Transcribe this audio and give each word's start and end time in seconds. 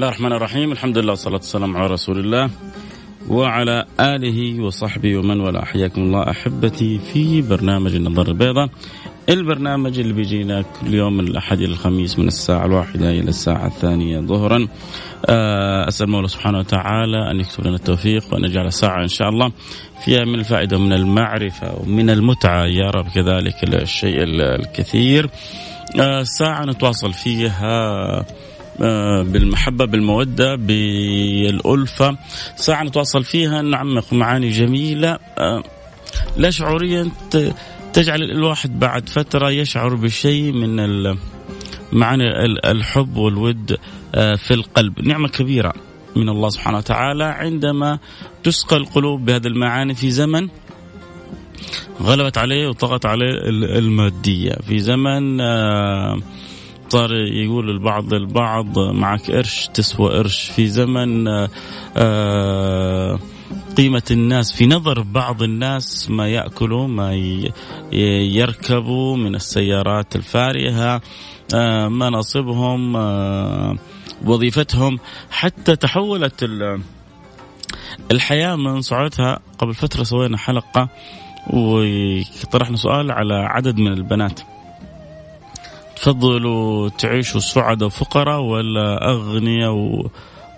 الله 0.00 0.08
الرحمن 0.08 0.32
الرحيم 0.32 0.72
الحمد 0.72 0.98
لله 0.98 1.10
والصلاة 1.10 1.36
والسلام 1.36 1.76
على 1.76 1.86
رسول 1.86 2.18
الله 2.18 2.50
وعلى 3.28 3.84
آله 4.00 4.62
وصحبه 4.62 5.16
ومن 5.16 5.40
والاه 5.40 5.64
حياكم 5.64 6.02
الله 6.02 6.30
أحبتي 6.30 6.98
في 6.98 7.42
برنامج 7.42 7.94
النظر 7.94 8.28
البيضاء 8.28 8.68
البرنامج 9.28 9.98
اللي 9.98 10.12
بيجينا 10.12 10.62
كل 10.62 10.94
يوم 10.94 11.16
من 11.16 11.28
الأحد 11.28 11.60
إلى 11.60 11.72
الخميس 11.72 12.18
من 12.18 12.28
الساعة 12.28 12.66
الواحدة 12.66 13.10
إلى 13.10 13.28
الساعة 13.28 13.66
الثانية 13.66 14.20
ظهرا 14.20 14.68
أسأل 15.88 16.06
الله 16.06 16.26
سبحانه 16.26 16.58
وتعالى 16.58 17.30
أن 17.30 17.40
يكتب 17.40 17.66
لنا 17.66 17.76
التوفيق 17.76 18.24
وأن 18.32 18.44
يجعل 18.44 18.72
ساعة 18.72 19.02
إن 19.02 19.08
شاء 19.08 19.28
الله 19.28 19.52
فيها 20.04 20.24
من 20.24 20.34
الفائدة 20.34 20.76
ومن 20.76 20.92
المعرفة 20.92 21.80
ومن 21.80 22.10
المتعة 22.10 22.64
يا 22.64 22.90
رب 22.90 23.06
كذلك 23.14 23.82
الشيء 23.82 24.22
الكثير 24.24 25.30
ساعة 26.22 26.64
نتواصل 26.64 27.12
فيها 27.12 28.24
آه، 28.82 29.22
بالمحبة 29.22 29.84
بالمودة 29.84 30.56
بالألفة. 30.56 32.16
ساعة 32.56 32.82
نتواصل 32.82 33.24
فيها. 33.24 33.62
نعمق 33.62 34.12
معاني 34.12 34.50
جميلة. 34.50 35.18
آه، 35.38 35.62
لا 36.36 36.50
شعوريا 36.50 37.10
تجعل 37.92 38.22
الواحد 38.22 38.78
بعد 38.78 39.08
فترة 39.08 39.50
يشعر 39.50 39.94
بشيء 39.94 40.52
من 40.52 40.76
معاني 41.92 42.44
الحب 42.70 43.16
والود 43.16 43.78
آه، 44.14 44.34
في 44.34 44.54
القلب. 44.54 45.00
نعمة 45.00 45.28
كبيرة 45.28 45.72
من 46.16 46.28
الله 46.28 46.48
سبحانه 46.48 46.78
وتعالى 46.78 47.24
عندما 47.24 47.98
تسقى 48.44 48.76
القلوب 48.76 49.24
بهذه 49.24 49.46
المعاني 49.46 49.94
في 49.94 50.10
زمن 50.10 50.48
غلبت 52.02 52.38
عليه 52.38 52.68
وطغت 52.68 53.06
عليه 53.06 53.30
المادية. 53.78 54.52
في 54.68 54.78
زمن 54.78 55.40
صار 56.92 57.12
يقول 57.12 57.70
البعض 57.70 58.14
للبعض 58.14 58.78
معك 58.78 59.30
قرش 59.30 59.68
تسوى 59.74 60.18
قرش. 60.18 60.50
في 60.50 60.66
زمن 60.66 61.28
آه، 61.96 63.18
قيمة 63.76 64.02
الناس 64.10 64.52
في 64.52 64.66
نظر 64.66 65.02
بعض 65.02 65.42
الناس 65.42 66.10
ما 66.10 66.28
يأكلوا 66.28 66.88
ما 66.88 67.14
يركبوا 67.92 69.16
من 69.16 69.34
السيارات 69.34 70.16
الفارهة 70.16 71.00
آه، 71.54 71.88
مناصبهم 71.88 72.96
آه، 72.96 73.76
وظيفتهم. 74.24 74.98
حتى 75.30 75.76
تحولت 75.76 76.50
الحياة 78.10 78.56
من 78.56 78.80
صعودها 78.80 79.38
قبل 79.58 79.74
فترة 79.74 80.02
سوينا 80.02 80.38
حلقة 80.38 80.88
وطرحنا 81.50 82.76
سؤال 82.76 83.10
على 83.10 83.34
عدد 83.34 83.78
من 83.78 83.92
البنات. 83.92 84.40
تفضلوا 86.00 86.88
تعيشوا 86.88 87.40
سعداء 87.40 87.86
وفقراء 87.86 88.40
ولا 88.40 89.10
أغنياء 89.10 90.04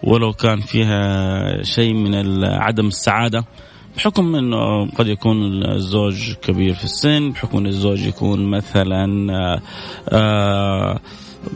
ولو 0.03 0.33
كان 0.33 0.61
فيها 0.61 1.63
شيء 1.63 1.95
من 1.95 2.45
عدم 2.45 2.87
السعادة؟ 2.87 3.45
بحكم 3.97 4.37
إنه 4.37 4.87
قد 4.87 5.07
يكون 5.07 5.65
الزوج 5.65 6.33
كبير 6.33 6.75
في 6.75 6.85
السن 6.85 7.31
بحكم 7.31 7.59
إن 7.59 7.67
الزوج 7.67 8.01
يكون 8.07 8.51
مثلا 8.51 9.61
آه، 10.09 11.01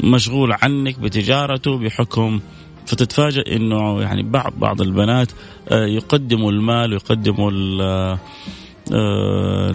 مشغول 0.04 0.52
عنك 0.62 0.98
بتجارته 0.98 1.78
بحكم 1.78 2.40
فتتفاجئ 2.86 3.56
إنه 3.56 4.02
يعني 4.02 4.22
بعض 4.22 4.52
بعض 4.56 4.80
البنات 4.80 5.32
آه، 5.68 5.86
يقدموا 5.86 6.52
المال 6.52 6.92
ويقدموا 6.92 7.50
آه، 8.92 9.70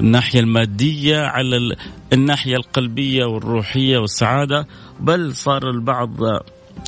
الناحية 0.00 0.40
المادية 0.40 1.18
على 1.18 1.76
الناحية 2.12 2.56
القلبية 2.56 3.24
والروحية 3.24 3.98
والسعادة 3.98 4.66
بل 5.00 5.34
صار 5.34 5.70
البعض 5.70 6.10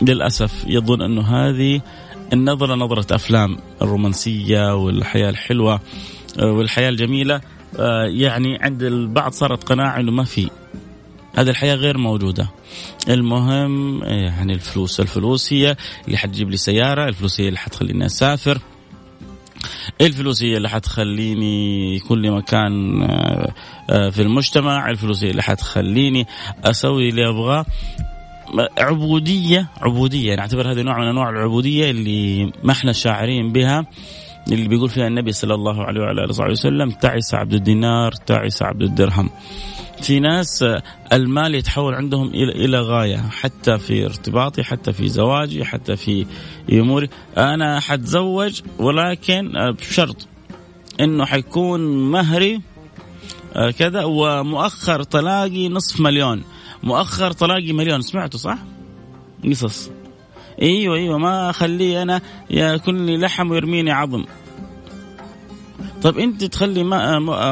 للأسف 0.02 0.64
يظن 0.66 1.02
أنه 1.02 1.22
هذه 1.22 1.80
النظرة 2.32 2.74
نظرة 2.74 3.14
أفلام 3.14 3.56
الرومانسية 3.82 4.74
والحياة 4.74 5.30
الحلوة 5.30 5.80
آه، 6.38 6.52
والحياة 6.52 6.88
الجميلة 6.88 7.40
آه، 7.78 8.04
يعني 8.04 8.58
عند 8.60 8.82
البعض 8.82 9.32
صارت 9.32 9.64
قناعة 9.64 10.00
أنه 10.00 10.12
ما 10.12 10.24
في. 10.24 10.50
هذه 11.36 11.50
الحياة 11.50 11.74
غير 11.74 11.98
موجودة. 11.98 12.50
المهم 13.08 14.02
يعني 14.04 14.52
الفلوس 14.52 15.00
الفلوس 15.00 15.52
هي 15.52 15.76
اللي 16.06 16.18
حتجيب 16.18 16.50
لي 16.50 16.56
سيارة 16.56 17.08
الفلوس 17.08 17.40
هي 17.40 17.48
اللي 17.48 17.58
حتخليني 17.58 18.06
أسافر. 18.06 18.58
الفلوس 20.00 20.42
هي 20.42 20.56
اللي 20.56 20.68
حتخليني 20.68 21.98
لي 22.10 22.30
مكان 22.30 23.02
آه، 23.02 23.52
آه، 23.90 24.10
في 24.10 24.22
المجتمع 24.22 24.90
الفلوس 24.90 25.24
هي 25.24 25.30
اللي 25.30 25.42
حتخليني 25.42 26.26
أسوي 26.64 27.08
اللي 27.08 27.28
ابغاه 27.28 27.66
عبودية 28.78 29.68
عبودية 29.80 30.34
نعتبر 30.34 30.72
هذه 30.72 30.82
نوع 30.82 30.98
من 30.98 31.06
أنواع 31.06 31.30
العبودية 31.30 31.90
اللي 31.90 32.52
ما 32.62 32.72
إحنا 32.72 32.92
شاعرين 32.92 33.52
بها 33.52 33.86
اللي 34.52 34.68
بيقول 34.68 34.88
فيها 34.88 35.06
النبي 35.06 35.32
صلى 35.32 35.54
الله 35.54 35.84
عليه 35.84 36.00
وعلى 36.00 36.20
آله 36.20 36.28
وصحبه 36.28 36.50
وسلم 36.50 36.90
تعس 36.90 37.34
عبد 37.34 37.54
الدينار 37.54 38.12
تعس 38.12 38.62
عبد 38.62 38.82
الدرهم. 38.82 39.30
في 40.02 40.20
ناس 40.20 40.64
المال 41.12 41.54
يتحول 41.54 41.94
عندهم 41.94 42.28
إلى 42.28 42.52
إلى 42.64 42.80
غاية 42.80 43.16
حتى 43.16 43.78
في 43.78 44.04
ارتباطي 44.04 44.62
حتى 44.62 44.92
في 44.92 45.08
زواجي 45.08 45.64
حتى 45.64 45.96
في 45.96 46.26
أموري. 46.72 47.08
أنا 47.36 47.80
حتزوج 47.80 48.60
ولكن 48.78 49.52
بشرط 49.78 50.28
إنه 51.00 51.24
حيكون 51.24 52.10
مهري 52.10 52.60
آه، 53.56 53.70
كذا 53.70 54.04
ومؤخر 54.04 55.02
طلاقي 55.02 55.68
نصف 55.68 56.00
مليون. 56.00 56.42
مؤخر 56.82 57.32
طلاقي 57.32 57.72
مليون 57.72 58.00
سمعتوا 58.02 58.38
صح؟ 58.38 58.58
قصص 59.44 59.90
إيوه 60.62 60.96
إيوه 60.96 61.18
ما 61.18 61.50
أخليه 61.50 62.02
أنا 62.02 62.20
ياكل 62.50 62.94
لي 62.94 63.16
لحم 63.16 63.50
ويرميني 63.50 63.90
عظم. 63.90 64.24
طيب 66.02 66.18
انت 66.18 66.44
تخلي 66.44 66.84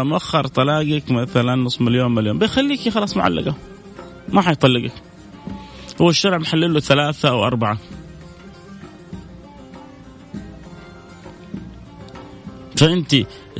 مؤخر 0.05 0.47
طلاقك 0.47 1.11
مثلا 1.11 1.55
نص 1.57 1.81
مليون 1.81 2.15
مليون 2.15 2.39
بيخليكي 2.39 2.91
خلاص 2.91 3.17
معلقه 3.17 3.55
ما 4.29 4.43
حيطلقك. 4.43 4.93
هو 6.01 6.11
الشرع 6.11 6.39
محلل 6.39 6.75
له 6.75 6.81
ثلاثة 6.81 7.29
أو 7.29 7.45
أربعة. 7.45 7.79
فأنت 12.77 13.15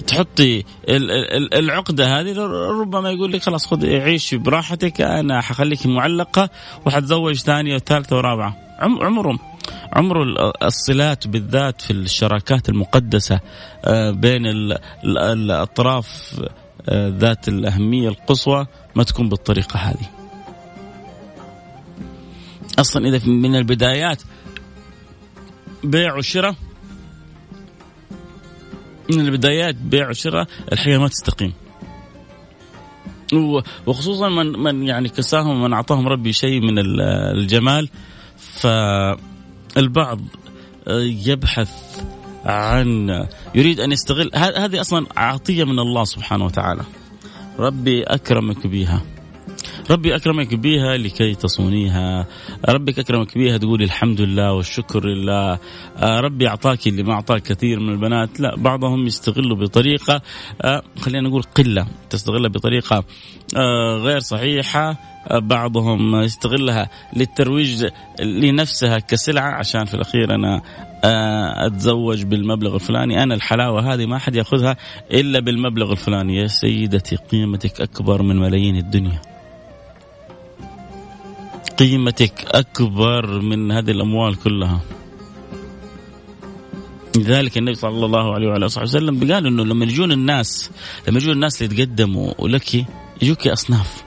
تحطي 0.07 0.65
العقدة 1.55 2.21
هذه 2.21 2.37
ربما 2.81 3.11
يقول 3.11 3.33
لك 3.33 3.43
خلاص 3.43 3.67
خذ 3.67 3.87
عيشي 3.87 4.37
براحتك 4.37 5.01
أنا 5.01 5.41
حخليك 5.41 5.87
معلقة 5.87 6.51
وحتزوج 6.87 7.35
ثانية 7.35 7.75
وثالثة 7.75 8.17
ورابعة. 8.17 8.57
عمرهم. 8.81 9.39
عمر 9.93 10.23
الصلات 10.63 11.27
بالذات 11.27 11.81
في 11.81 11.91
الشراكات 11.91 12.69
المقدسة 12.69 13.41
آه، 13.85 14.11
بين 14.11 14.43
الأطراف 15.05 16.41
آه، 16.89 17.09
ذات 17.09 17.49
الأهمية 17.49 18.09
القصوى 18.09 18.67
ما 18.95 19.03
تكون 19.05 19.29
بالطريقة 19.29 19.79
هذه. 19.79 20.11
أصلا 22.79 23.09
إذا 23.09 23.29
من 23.29 23.57
البدايات 23.57 24.23
بيع 25.85 26.17
وشراء 26.17 26.55
من 29.13 29.21
البدايات 29.21 29.75
بيع 29.75 30.09
وشراء 30.09 30.47
الحياة 30.73 30.99
ما 30.99 31.09
تستقيم. 31.09 31.53
وخصوصا 33.87 34.29
من 34.29 34.47
من 34.47 34.83
يعني 34.83 35.09
كساهم 35.09 35.63
من 35.63 35.73
أعطاهم 35.73 36.09
ربي 36.09 36.33
شيء 36.33 36.61
من 36.61 36.79
الجمال 37.35 37.89
ف 38.37 38.67
البعض 39.77 40.21
آه، 40.89 41.01
يبحث 41.01 41.71
عن 42.45 43.09
يريد 43.55 43.81
أن 43.81 43.93
يستغل 43.93 44.31
هذه 44.35 44.81
أصلا 44.81 45.07
عطية 45.17 45.65
من 45.65 45.79
الله 45.79 46.05
سبحانه 46.05 46.45
وتعالى. 46.45 46.83
ربي 47.59 48.03
أكرمك 48.03 48.67
بها 48.67 49.03
ربي 49.91 50.17
أكرمك 50.17 50.55
بها 50.55 50.97
لكي 50.97 51.35
تصونيها. 51.35 52.27
ربك 52.69 52.99
أكرمك 52.99 53.39
بها 53.39 53.57
تقولي 53.57 53.85
الحمد 53.85 54.21
لله 54.21 54.53
والشكر 54.53 55.07
لله. 55.07 55.59
آه، 55.97 56.21
ربي 56.21 56.49
أعطاك 56.49 56.87
اللي 56.87 57.03
ما 57.03 57.13
أعطاك 57.13 57.43
كثير 57.43 57.81
من 57.81 57.89
البنات. 57.89 58.41
لا 58.41 58.57
بعضهم 58.57 59.07
يستغلوا 59.07 59.57
بطريقة 59.57 60.23
آه، 60.63 60.83
خلينا 61.01 61.29
نقول 61.29 61.43
قلة 61.43 61.87
تستغلها 62.11 62.51
بطريقة 62.51 62.97
آه، 62.97 63.05
غير 64.03 64.19
صحيحة 64.21 64.97
بعضهم 65.31 66.17
يستغلها 66.17 66.89
للترويج 67.17 67.87
لنفسها 68.21 68.99
كسلعة. 68.99 69.51
عشان 69.51 69.85
في 69.85 69.95
الأخير 69.95 70.35
أنا 70.35 70.63
أتزوج 71.67 72.23
بالمبلغ 72.23 72.75
الفلاني. 72.75 73.23
أنا 73.23 73.35
الحلاوة 73.35 73.95
هذه 73.95 74.07
ما 74.07 74.19
حد 74.19 74.37
يأخذها 74.37 74.77
إلا 75.13 75.41
بالمبلغ 75.41 75.93
الفلاني. 75.93 76.37
يا 76.37 76.47
سيدتي 76.47 77.17
قيمتك 77.17 77.81
أكبر 77.81 78.23
من 78.23 78.37
ملايين 78.37 78.77
الدنيا. 78.77 79.21
قيمتك 81.79 82.45
أكبر 82.47 83.41
من 83.41 83.73
هذه 83.73 83.91
الأموال 83.91 84.37
كلها. 84.37 84.81
لذلك 87.17 87.59
النبي 87.59 87.75
صلى 87.75 88.07
الله 88.07 88.35
عليه 88.35 88.49
وعلى 88.49 88.67
آله 88.67 88.83
وسلم 88.83 89.33
قال 89.33 89.47
إنه 89.47 89.65
لما 89.65 89.85
يجون 89.85 90.13
الناس 90.13 90.71
لما 91.09 91.19
يجون 91.19 91.33
الناس 91.33 91.63
يتقدموا 91.63 92.49
لك 92.49 92.87
يجوك 93.23 93.49
أصناف. 93.49 94.05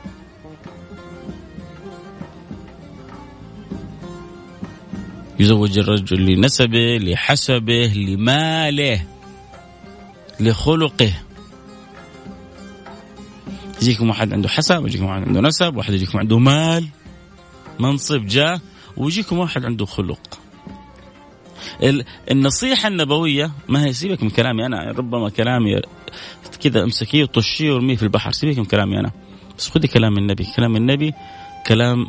يزوج 5.39 5.79
الرجل 5.79 6.25
لنسبه 6.25 6.97
لحسبه 6.97 7.91
لماله 7.95 9.05
لخلقه. 10.39 11.13
يجيكم 13.81 14.09
واحد 14.09 14.33
عنده 14.33 14.49
حسب 14.49 14.87
يجيكم 14.87 15.05
واحد 15.05 15.21
عنده 15.21 15.41
نسب 15.41 15.75
واحد 15.75 15.93
يجيكم 15.93 16.19
عنده 16.19 16.39
مال. 16.39 16.87
منصب 17.79 18.25
جاء 18.25 18.59
ويجيكم 18.97 19.37
واحد 19.37 19.65
عنده 19.65 19.85
خلق. 19.85 20.40
النصيحة 22.31 22.87
النبوية 22.87 23.51
ما 23.67 23.85
هي؟ 23.85 23.93
سيبك 23.93 24.23
من 24.23 24.29
كلامي 24.29 24.65
أنا 24.65 24.91
ربما 24.91 25.29
كلامي 25.29 25.81
كذا 26.63 26.83
أمسكيه 26.83 27.23
وطشيه 27.23 27.73
ورميه 27.73 27.95
في 27.95 28.03
البحر 28.03 28.31
سيبك 28.31 28.57
من 28.57 28.65
كلامي 28.65 28.99
أنا. 28.99 29.11
بس 29.57 29.69
خذي 29.69 29.87
كلام 29.87 30.17
النبي 30.17 30.47
كلام 30.55 30.75
النبي 30.75 31.13
كلام 31.67 32.07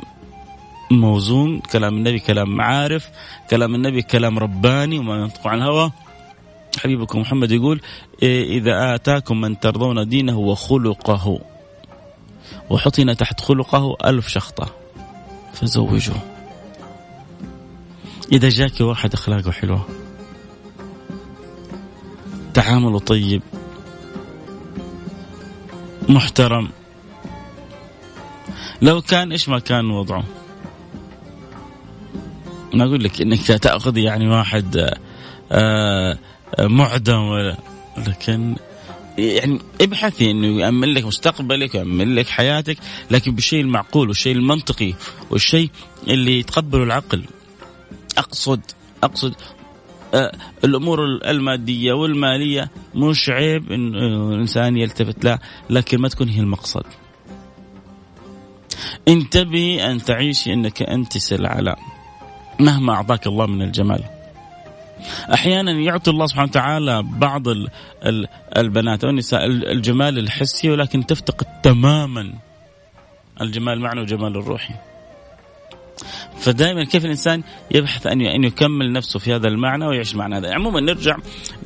موزون 0.91 1.61
كلام 1.61 1.95
النبي 1.95 2.19
كلام 2.19 2.61
عارف 2.61 3.09
كلام 3.51 3.75
النبي 3.75 4.03
كلام 4.03 4.39
رباني 4.39 4.99
وما 4.99 5.17
ينطق 5.17 5.47
عن 5.47 5.59
الهوى. 5.59 5.93
حبيبكم 6.79 7.21
محمد 7.21 7.51
يقول 7.51 7.81
إيه، 8.23 8.59
إذا 8.59 8.95
آتاكم 8.95 9.41
من 9.41 9.61
ترضون 9.61 10.09
دينه 10.09 10.39
وخلقه 10.39 11.41
وحطنا 12.71 13.15
تحت 13.15 13.41
خلقه 13.41 13.97
ألف 14.05 14.29
شخطة 14.29 14.69
فزوجوه. 15.53 16.32
إذا 18.33 18.49
جاك 18.49 18.81
واحد 18.81 19.13
أخلاقه 19.13 19.51
حلوة. 19.51 19.89
تعامله 22.55 22.99
طيب. 22.99 23.43
محترم. 26.09 26.71
لو 28.83 29.01
كان 29.01 29.33
إيش 29.33 29.49
ما 29.49 29.59
كان 29.59 29.91
وضعه؟ 29.91 30.25
ما 32.75 32.85
أقول 32.85 33.05
لك 33.05 33.21
إنك 33.21 33.47
تأخذ 33.47 33.97
يعني 33.97 34.29
واحد 34.29 34.77
آه، 34.77 34.99
آآ 35.53 36.19
معدم 36.61 37.19
ولا 37.19 37.57
لكن 37.97 38.57
يعني 39.19 39.59
ابحثي 39.81 40.31
إنه 40.31 40.61
يأمن 40.61 40.89
لك 40.89 41.05
مستقبلك 41.05 41.75
ويأمن 41.75 42.15
لك 42.15 42.29
حياتك 42.29 42.79
لكن 43.11 43.35
بالشيء 43.35 43.61
المعقول 43.61 44.09
والشيء 44.09 44.37
المنطقي 44.37 44.95
والشيء 45.31 45.71
اللي 46.09 46.39
يتقبله 46.39 46.83
العقل. 46.83 47.25
أقصد 48.19 48.61
أقصد 49.03 49.35
آه 50.15 50.33
الأمور 50.65 51.05
المادية 51.05 51.93
والمالية 51.93 52.71
مش 52.95 53.31
عيب 53.31 53.73
إن 53.73 53.95
الانسان 53.95 54.77
يلتفت 54.77 55.25
لها 55.25 55.39
لكن 55.71 55.99
ما 56.01 56.09
تكون 56.09 56.29
هي 56.29 56.41
المقصد 56.41 56.85
انتبهي 59.09 59.91
أن 59.91 60.03
تعيشي 60.03 60.53
إنك 60.53 60.83
أنت 60.83 61.19
سلعه 61.19 61.61
لا 61.61 61.77
مهما 62.61 62.93
أعطاك 62.93 63.27
الله 63.27 63.47
من 63.47 63.63
الجمال 63.63 64.05
أحيانا 65.35 65.73
يعطي 65.73 66.11
الله 66.11 66.27
سبحانه 66.27 66.49
وتعالى 66.49 67.03
بعض 67.03 67.43
البنات 68.57 69.05
أو 69.05 69.11
النساء 69.11 69.47
الجمال 69.47 70.19
الحسي 70.19 70.71
ولكن 70.71 71.07
تفتقد 71.07 71.47
تماما 71.63 72.33
الجمال 73.41 73.73
المعنوي 73.75 74.01
والجمال 74.01 74.37
الروحي. 74.37 74.75
فدائما 76.43 76.85
كيف 76.85 77.05
الإنسان 77.05 77.43
يبحث 77.71 78.07
أن 78.07 78.21
أن 78.21 78.45
يكمل 78.45 78.93
نفسه 78.93 79.19
في 79.19 79.35
هذا 79.35 79.49
المعنى 79.49 79.87
ويعيش 79.87 80.15
معنى 80.15 80.37
هذا، 80.37 80.55
عموما 80.55 80.81
نرجع 80.81 81.17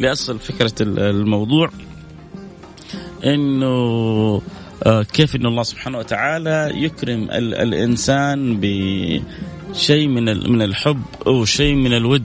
لأصل 0.00 0.38
فكرة 0.38 0.75
الموضوع 0.81 1.70
إنه 3.25 4.43
آه، 4.87 5.02
كيف 5.02 5.37
ان 5.37 5.46
الله 5.46 5.62
سبحانه 5.62 5.99
وتعالى 5.99 6.73
يكرم 6.75 7.28
الإنسان 7.31 8.61
بشيء 8.61 10.08
من 10.08 10.52
من 10.52 10.62
الحب 10.62 11.02
أو 11.26 11.44
شيء 11.44 11.75
من 11.75 11.93
الود. 11.93 12.25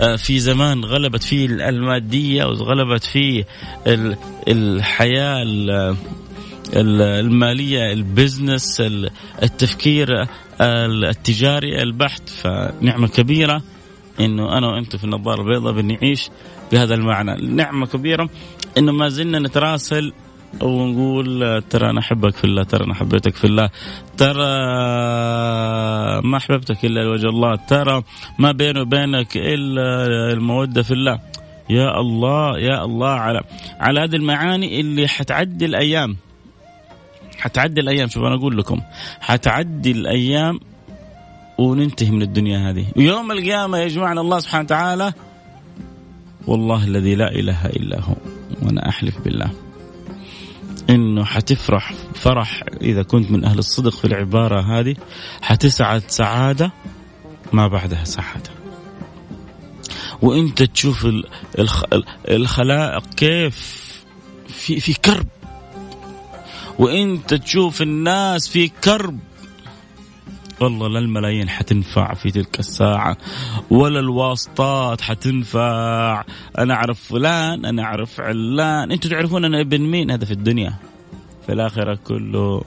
آه، 0.00 0.16
في 0.16 0.38
زمان 0.38 0.84
غلبت 0.84 1.22
فيه 1.22 1.46
المادية 1.46 2.44
وغلبت 2.44 3.04
فيه 3.04 3.44
الحياة 4.48 5.42
المالية 6.74 7.92
ال 7.92 8.02
business 8.02 8.82
التفكير 9.42 10.26
التجاري 10.60 11.82
البحت 11.82 12.28
فنعمة 12.28 13.08
كبيرة 13.08 13.62
إنه 14.20 14.58
أنا 14.58 14.66
وأنتم 14.66 14.98
في 14.98 15.04
النظارة 15.04 15.42
البيضاء 15.42 15.72
بنعيش 15.72 16.30
بهذا 16.72 16.94
المعنى، 16.94 17.46
نعمة 17.46 17.86
كبيرة 17.86 18.28
إنه 18.78 18.92
ما 18.92 19.08
زلنا 19.08 19.38
نتراسل 19.38 20.12
ونقول 20.60 21.62
ترى 21.70 21.90
أنا 21.90 22.00
أحبك 22.00 22.34
في 22.34 22.44
الله 22.44 22.62
ترى 22.62 22.84
أنا 22.84 22.94
حبيتك 22.94 23.36
في 23.36 23.44
الله 23.44 23.70
ترى 24.16 24.44
ما 26.22 26.36
أحببتك 26.36 26.84
إلا 26.84 27.00
لوجه 27.00 27.26
الله 27.26 27.56
ترى 27.56 28.02
ما 28.38 28.52
بيني 28.52 28.80
وبينك 28.80 29.36
إلا 29.36 30.06
المودة 30.32 30.82
في 30.82 30.90
الله. 30.90 31.20
يا 31.70 32.00
الله 32.00 32.58
يا 32.58 32.84
الله 32.84 33.10
على 33.10 33.40
على 33.80 34.00
هذه 34.00 34.16
المعاني 34.16 34.80
اللي 34.80 35.08
حتعدي 35.08 35.64
الأيام. 35.64 36.16
حتعدي 37.42 37.80
الأيام 37.80 38.08
شوف 38.08 38.22
أنا 38.24 38.34
أقول 38.34 38.58
لكم 38.58 38.80
حتعدي 39.20 39.90
الأيام 39.90 40.60
وننتهي 41.58 42.10
من 42.10 42.22
الدنيا 42.22 42.70
هذه. 42.70 42.86
ويوم 42.96 43.32
القيامة 43.32 43.78
يجمعنا 43.78 44.20
الله 44.20 44.38
سبحانه 44.38 44.64
وتعالى 44.64 45.12
والله 46.46 46.84
الذي 46.84 47.14
لا 47.14 47.30
إله 47.32 47.66
إلا 47.66 48.00
هو 48.00 48.14
وأنا 48.62 48.88
أحلف 48.88 49.18
بالله. 49.18 49.50
إنه 50.90 51.24
حتفرح 51.24 51.94
فرح 52.14 52.62
إذا 52.80 53.02
كنت 53.02 53.30
من 53.30 53.44
أهل 53.44 53.58
الصدق 53.58 53.92
في 53.92 54.04
العبارة 54.04 54.60
هذه 54.60 54.96
حتسعد 55.42 56.02
سعادة 56.08 56.72
ما 57.52 57.68
بعدها 57.68 58.04
سعادة. 58.04 58.50
وإنت 60.22 60.62
تشوف 60.62 61.08
الخلائق 62.28 63.04
كيف 63.16 63.82
في 64.48 64.80
في 64.80 64.94
كرب. 64.94 65.26
وانت 66.78 67.34
تشوف 67.34 67.82
الناس 67.82 68.48
في 68.48 68.68
كرب. 68.68 69.18
والله 70.60 70.88
لا 70.88 70.98
الملايين 70.98 71.48
حتنفع 71.48 72.14
في 72.14 72.30
تلك 72.30 72.58
الساعة 72.58 73.16
ولا 73.70 74.00
الواسطات 74.00 75.00
حتنفع. 75.00 76.24
أنا 76.58 76.74
أعرف 76.74 77.00
فلان 77.00 77.64
أنا 77.64 77.82
أعرف 77.82 78.20
علان. 78.20 78.92
أنتم 78.92 79.08
تعرفون 79.08 79.44
أنا 79.44 79.60
ابن 79.60 79.80
مين؟ 79.80 80.10
هذا 80.10 80.24
في 80.24 80.32
الدنيا. 80.32 80.74
في 81.46 81.52
الآخرة 81.52 81.94
كله 81.94 82.62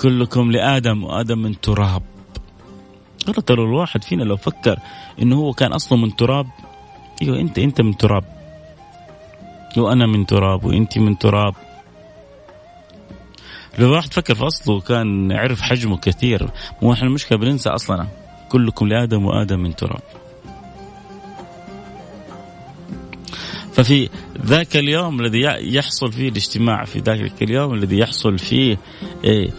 كلكم 0.00 0.52
لآدم 0.52 1.04
وآدم 1.04 1.38
من 1.38 1.60
تراب. 1.60 2.02
ترى 3.46 3.64
الواحد 3.64 4.04
فينا 4.04 4.22
لو 4.22 4.36
فكر 4.36 4.78
إنه 5.22 5.36
هو 5.36 5.52
كان 5.52 5.72
أصله 5.72 5.98
من 5.98 6.16
تراب. 6.16 6.46
أيوه 7.22 7.40
أنت 7.40 7.58
أنت 7.58 7.80
من 7.80 7.96
تراب. 7.96 8.24
وأنا 9.76 10.06
من 10.06 10.26
تراب 10.26 10.64
وانت 10.64 10.98
من 10.98 11.18
تراب. 11.18 11.54
لو 13.78 13.92
واحد 13.92 14.12
فكر 14.12 14.34
في 14.34 14.46
أصله 14.46 14.80
كان 14.80 15.32
عرف 15.32 15.60
حجمه 15.60 15.96
كثير. 15.96 16.50
مو 16.82 16.92
إحنا 16.92 17.08
المشكلة 17.08 17.38
بننسى 17.38 17.68
أصلنا. 17.68 18.08
كلكم 18.48 18.88
لآدم 18.88 19.24
وآدم 19.24 19.60
من 19.60 19.76
تراب. 19.76 20.02
ففي 23.72 24.08
ذاك 24.46 24.76
اليوم 24.76 25.20
الذي 25.20 25.40
يحصل 25.74 26.12
فيه 26.12 26.28
الاجتماع 26.28 26.84
في 26.84 26.98
ذاك 26.98 27.42
اليوم 27.42 27.74
الذي 27.74 27.98
يحصل 27.98 28.38
فيه 28.38 28.78
إيه 29.24 29.50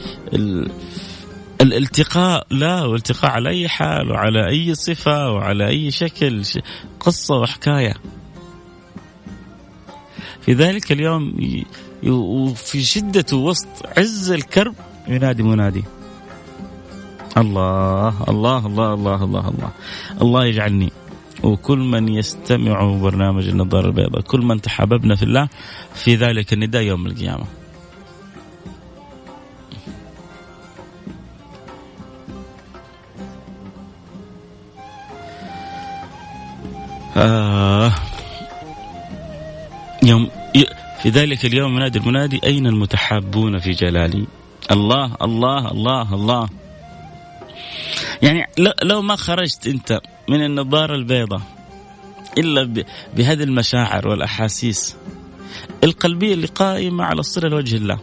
الالتقاء 1.61 2.47
لا 2.51 2.85
والتقاء 2.85 3.31
على 3.31 3.49
أي 3.49 3.69
حال 3.69 4.11
وعلى 4.11 4.47
أي 4.47 4.75
صفة 4.75 5.31
وعلى 5.31 5.67
أي 5.67 5.91
شكل 5.91 6.43
قصة 6.99 7.35
وحكاية. 7.35 7.93
في 10.41 10.53
ذلك 10.53 10.91
اليوم 10.91 11.35
وفي 12.07 12.83
شدة 12.83 13.37
وسط 13.37 13.67
عز 13.97 14.31
الكرب. 14.31 14.75
ينادي 15.07 15.43
منادي. 15.43 15.83
الله 17.37 18.13
الله 18.29 18.65
الله 18.65 18.93
الله 18.93 19.23
الله 19.23 19.47
الله. 19.49 19.71
الله 20.21 20.45
يجعلني. 20.45 20.91
وكل 21.43 21.79
من 21.79 22.09
يستمع 22.09 22.99
برنامج 23.01 23.47
النظارة 23.47 23.85
البيضاء 23.85 24.21
كل 24.21 24.41
من 24.41 24.61
تحاببنا 24.61 25.15
في 25.15 25.23
الله 25.23 25.47
في 25.93 26.15
ذلك 26.15 26.53
النداء 26.53 26.83
يوم 26.83 27.05
القيامة. 27.05 27.45
آه. 37.17 37.91
يوم 40.03 40.29
في 41.03 41.09
ذلك 41.09 41.45
اليوم 41.45 41.75
ينادي 41.75 41.99
المنادي 41.99 42.39
أين 42.43 42.67
المتحابون 42.67 43.59
في 43.59 43.71
جلالي؟ 43.71 44.27
الله 44.71 45.15
الله 45.21 45.71
الله 45.71 46.13
الله. 46.13 46.49
يعني 48.21 48.45
لو 48.83 49.01
ما 49.01 49.15
خرجت 49.15 49.67
أنت 49.67 49.99
من 50.29 50.45
النظارة 50.45 50.95
البيضاء 50.95 51.41
إلا 52.37 52.83
بهذه 53.15 53.43
المشاعر 53.43 54.07
والأحاسيس 54.07 54.95
القلبية 55.83 56.33
اللي 56.33 56.47
قائمة 56.47 57.03
على 57.03 57.19
الصلة 57.19 57.49
لوجه 57.49 57.75
الله. 57.75 57.99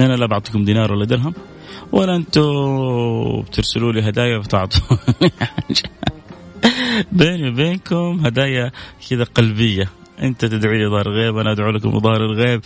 أنا 0.00 0.14
لا 0.14 0.26
بعطيكم 0.26 0.64
دينار 0.64 0.92
ولا 0.92 1.04
درهم 1.04 1.34
ولا 1.92 2.16
أنتم 2.16 3.40
بترسلوا 3.40 3.92
لي 3.92 4.08
هدايا 4.08 4.38
وتعطوني 4.38 5.32
بيني 7.12 7.48
وبينكم 7.48 8.20
هدايا 8.26 8.72
كذا 9.10 9.24
قلبية. 9.24 9.88
أنت 10.22 10.44
تدعي 10.44 10.78
لي 10.78 10.88
ظهر 10.90 11.06
الغيب 11.06 11.36
أنا 11.36 11.52
أدعو 11.52 11.70
لكم 11.70 12.00
ظهر 12.00 12.24
الغيب. 12.24 12.60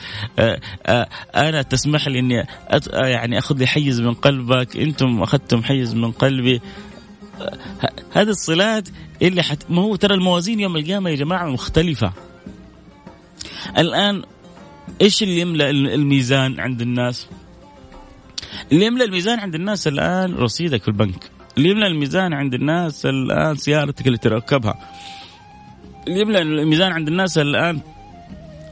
أنا 1.37 1.62
تسمح 1.62 2.09
لي 2.09 2.18
إني 2.18 2.47
يعني 2.92 3.38
أخذ 3.38 3.59
لي 3.59 3.66
حيز 3.66 4.00
من 4.00 4.14
قلبك. 4.14 4.76
أنتم 4.76 5.23
أخذتم 5.23 5.62
حيز 5.62 5.94
من 5.94 6.12
قلبي. 6.12 6.61
هذه 8.12 8.28
الصلات 8.28 8.88
اللي 9.23 9.42
حت... 9.42 9.62
ما 9.68 9.82
هو 9.82 9.97
ترى 9.97 10.14
الموازين 10.14 10.61
يوم 10.61 10.76
القيامة 10.76 11.11
يا 11.11 11.14
جماعة 11.14 11.47
مختلفة. 11.47 12.12
الآن 13.78 14.23
إيش 15.00 15.23
اللي 15.23 15.40
يملأ 15.40 15.71
الميزان 15.71 16.61
عند 16.61 16.80
الناس؟ 16.80 17.28
اللي 18.73 18.87
يملأ 18.87 19.04
الميزان 19.04 19.38
عند 19.38 19.54
الناس 19.54 19.88
الآن 19.88 20.35
رصيدك 20.35 20.82
في 20.82 20.88
البنك. 20.88 21.30
اللي 21.56 21.68
يملأ 21.68 21.87
الميزان 21.87 22.32
عند 22.32 22.54
الناس 22.54 23.06
الآن 23.06 23.56
سيارتك 23.56 24.06
اللي 24.06 24.18
تركبها. 24.18 24.78
اللي 26.09 26.21
يملا 26.21 26.42
الميزان 26.42 26.92
عند 26.92 27.09
الناس 27.09 27.38
الآن 27.38 27.80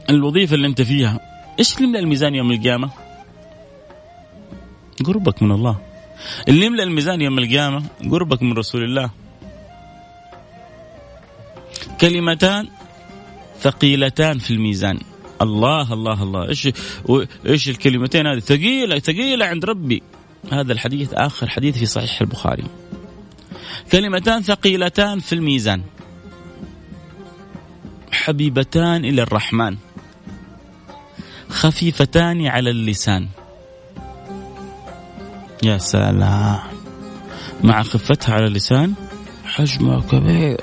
الوظيفة 0.09 0.55
اللي 0.55 0.67
أنت 0.67 0.81
فيها 0.81 1.19
إيش 1.59 1.75
اللي 1.75 1.87
يملأ 1.87 1.99
الميزان 1.99 2.35
يوم 2.35 2.51
القيامة؟ 2.51 2.89
قربك 5.05 5.43
من 5.43 5.51
الله. 5.51 5.77
اللي 6.47 6.65
يملأ 6.65 6.83
الميزان 6.83 7.21
يوم 7.21 7.39
القيامة 7.39 7.83
قربك 8.11 8.43
من 8.43 8.53
رسول 8.53 8.83
الله. 8.83 9.09
كلمتان 12.01 12.67
ثقيلتان 13.59 14.39
في 14.39 14.51
الميزان. 14.51 14.99
الله 15.41 15.93
الله 15.93 16.23
الله. 16.23 16.49
إيش 16.49 16.69
إيش 17.45 17.69
الكلمتين 17.69 18.27
هذه؟ 18.27 18.39
ثقيلة 18.39 18.99
ثقيلة 18.99 19.45
عند 19.45 19.65
ربي. 19.65 20.03
هذا 20.51 20.73
الحديث 20.73 21.13
آخر 21.13 21.49
حديث 21.49 21.77
في 21.77 21.85
صحيح 21.85 22.21
البخاري. 22.21 22.63
كلمتان 23.91 24.41
ثقيلتان 24.41 25.19
في 25.19 25.33
الميزان. 25.33 25.81
حبيبتان 28.21 29.05
إلى 29.05 29.21
الرحمن 29.21 29.77
خفيفتان 31.49 32.47
على 32.47 32.69
اللسان. 32.69 33.27
يا 35.63 35.77
سلام. 35.77 36.59
مع 37.63 37.83
خفتها 37.83 38.35
على 38.35 38.45
اللسان 38.45 38.93
حجمها 39.45 39.99
كبير 39.99 40.61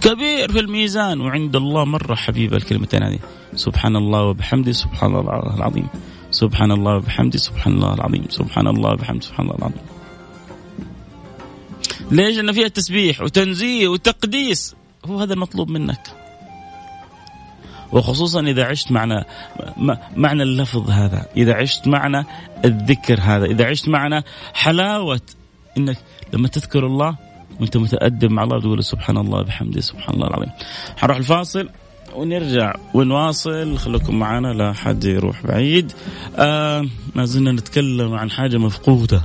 كبير 0.00 0.52
في 0.52 0.60
الميزان. 0.60 1.20
وعند 1.20 1.56
الله 1.56 1.84
مرة 1.84 2.14
حبيبة 2.14 2.56
الكلمتين 2.56 3.02
هذه. 3.02 3.18
سبحان 3.54 3.96
الله 3.96 4.22
وبحمده 4.22 4.72
سبحان 4.72 5.16
الله 5.16 5.56
العظيم. 5.56 5.88
سبحان 6.30 6.72
الله 6.72 6.96
وبحمده 6.96 7.38
سبحان 7.38 7.72
الله 7.72 7.94
العظيم. 7.94 8.24
سبحان 8.28 8.66
الله 8.66 8.90
وبحمده 8.90 9.20
سبحان 9.20 9.46
الله 9.46 9.56
العظيم. 9.58 9.82
ليش؟ 12.10 12.36
لأن 12.36 12.52
فيها 12.52 12.68
تسبيح 12.68 13.20
وتنزيه 13.20 13.88
وتقديس. 13.88 14.74
هو 15.04 15.18
هذا 15.18 15.34
المطلوب 15.34 15.70
منك. 15.70 16.21
وخصوصا 17.92 18.40
إذا 18.40 18.64
عشت 18.64 18.92
معنا 18.92 19.24
معنى 20.16 20.42
اللفظ 20.42 20.90
هذا. 20.90 21.26
إذا 21.36 21.54
عشت 21.54 21.88
معنا 21.88 22.24
الذكر 22.64 23.20
هذا. 23.20 23.44
إذا 23.44 23.66
عشت 23.66 23.88
معنا 23.88 24.22
حلاوة 24.54 25.20
إنك 25.78 25.98
لما 26.32 26.48
تذكر 26.48 26.86
الله 26.86 27.16
وأنت 27.60 27.76
متأدب 27.76 28.30
مع 28.30 28.44
الله 28.44 28.60
تقول 28.60 28.84
سبحان 28.84 29.16
الله 29.16 29.42
بحمده 29.42 29.80
سبحان 29.80 30.14
الله 30.14 30.26
العظيم. 30.26 30.50
حنروح 30.96 31.16
الفاصل 31.16 31.68
ونرجع 32.14 32.74
ونواصل. 32.94 33.78
خليكم 33.78 34.18
معنا 34.18 34.48
لا 34.48 34.72
حد 34.72 35.04
يروح 35.04 35.46
بعيد. 35.46 35.92
آه 36.36 36.86
ما 37.14 37.24
زلنا 37.24 37.52
نتكلم 37.52 38.14
عن 38.14 38.30
حاجة 38.30 38.58
مفقودة 38.58 39.22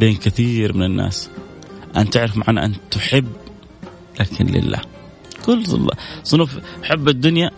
بين 0.00 0.16
كثير 0.16 0.76
من 0.76 0.82
الناس. 0.82 1.30
أن 1.96 2.10
تعرف 2.10 2.36
معنى 2.36 2.64
أن 2.64 2.74
تحب 2.90 3.28
لكن 4.20 4.46
لله. 4.46 4.78
كل 5.44 5.64
صنوف 6.22 6.58
حب 6.82 7.08
الدنيا 7.08 7.50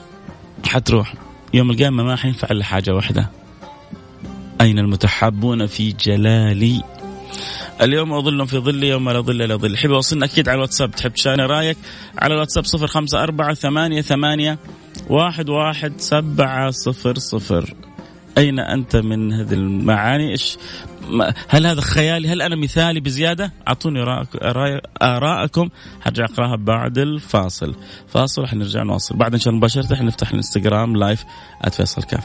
حتروح. 0.67 1.15
يوم 1.55 1.71
القيامة 1.71 2.03
ما 2.03 2.17
حينفع 2.17 2.49
إلا 2.51 2.65
حاجة 2.65 2.95
واحدة. 2.95 3.31
أين 4.61 4.79
المتحابون 4.79 5.67
في 5.67 5.93
جلالي؟ 5.93 6.83
اليوم 7.83 8.13
أظل 8.13 8.47
في 8.47 8.59
ظلي 8.59 8.89
يوم 8.89 9.11
لا 9.11 9.21
ظل 9.21 9.43
إلا 9.43 9.57
ظل 9.57 9.77
حبي 9.77 9.93
وصلنا 9.93 10.25
أكيد 10.25 10.49
على 10.49 10.57
الواتساب. 10.57 10.91
تحب 10.91 11.13
تشاركنا 11.13 11.47
رأيك؟ 11.47 11.77
على 12.19 12.35
الواتساب 12.35 12.65
صفر 12.65 12.87
خمسة 12.87 13.23
أربعة 13.23 13.55
ثمانية 13.55 14.01
ثمانية 14.01 14.59
واحد 15.11 15.49
واحد 15.49 15.93
سبعة 15.99 16.71
صفر 16.71 17.19
صفر. 17.19 17.75
أين 18.39 18.59
أنت 18.59 18.97
من 18.97 19.33
هذه 19.33 19.53
المعاني؟ 19.53 20.31
إيش 20.31 20.57
هل 21.49 21.67
هذا 21.67 21.81
خيالي؟ 21.81 22.29
هل 22.29 22.43
أنا 22.43 22.57
مثالي 22.57 23.01
بزيادة؟ 23.01 23.53
أعطوني 23.69 24.27
آراءكم. 25.03 25.69
حرجع 26.01 26.25
أقراها 26.25 26.57
بعد 26.57 26.99
الفاصل. 26.99 27.75
فاصل 28.09 28.47
حنرجع 28.47 28.83
نواصل. 28.83 29.17
بعد 29.17 29.33
إن 29.33 29.41
شاء 29.41 29.49
الله 29.49 29.59
مباشرة 29.59 29.95
حنفتح 29.95 30.31
الانستغرام 30.31 30.97
لايف 30.97 31.25
@فيصل 31.71 32.03
كاف. 32.03 32.25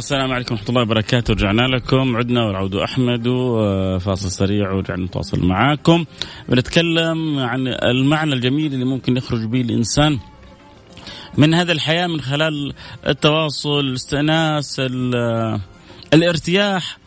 السلام 0.00 0.32
عليكم 0.32 0.54
ورحمة 0.54 0.68
الله 0.68 0.82
وبركاته. 0.82 1.34
رجعنا 1.34 1.62
لكم. 1.62 2.16
عدنا 2.16 2.44
والعود 2.44 2.74
أحمد 2.74 3.26
وفاصل 3.26 4.30
سريع 4.30 4.72
ورجعنا 4.72 5.04
نتواصل 5.04 5.46
معاكم. 5.46 6.04
بنتكلم 6.48 7.38
عن 7.38 7.66
المعنى 7.68 8.34
الجميل 8.34 8.74
اللي 8.74 8.84
ممكن 8.84 9.16
يخرج 9.16 9.44
به 9.44 9.60
الإنسان 9.60 10.18
من 11.38 11.54
هذا 11.54 11.72
الحياة 11.72 12.06
من 12.06 12.20
خلال 12.20 12.72
التواصل 13.06 13.80
الاستئناس 13.80 14.82
الارتياح 16.14 16.98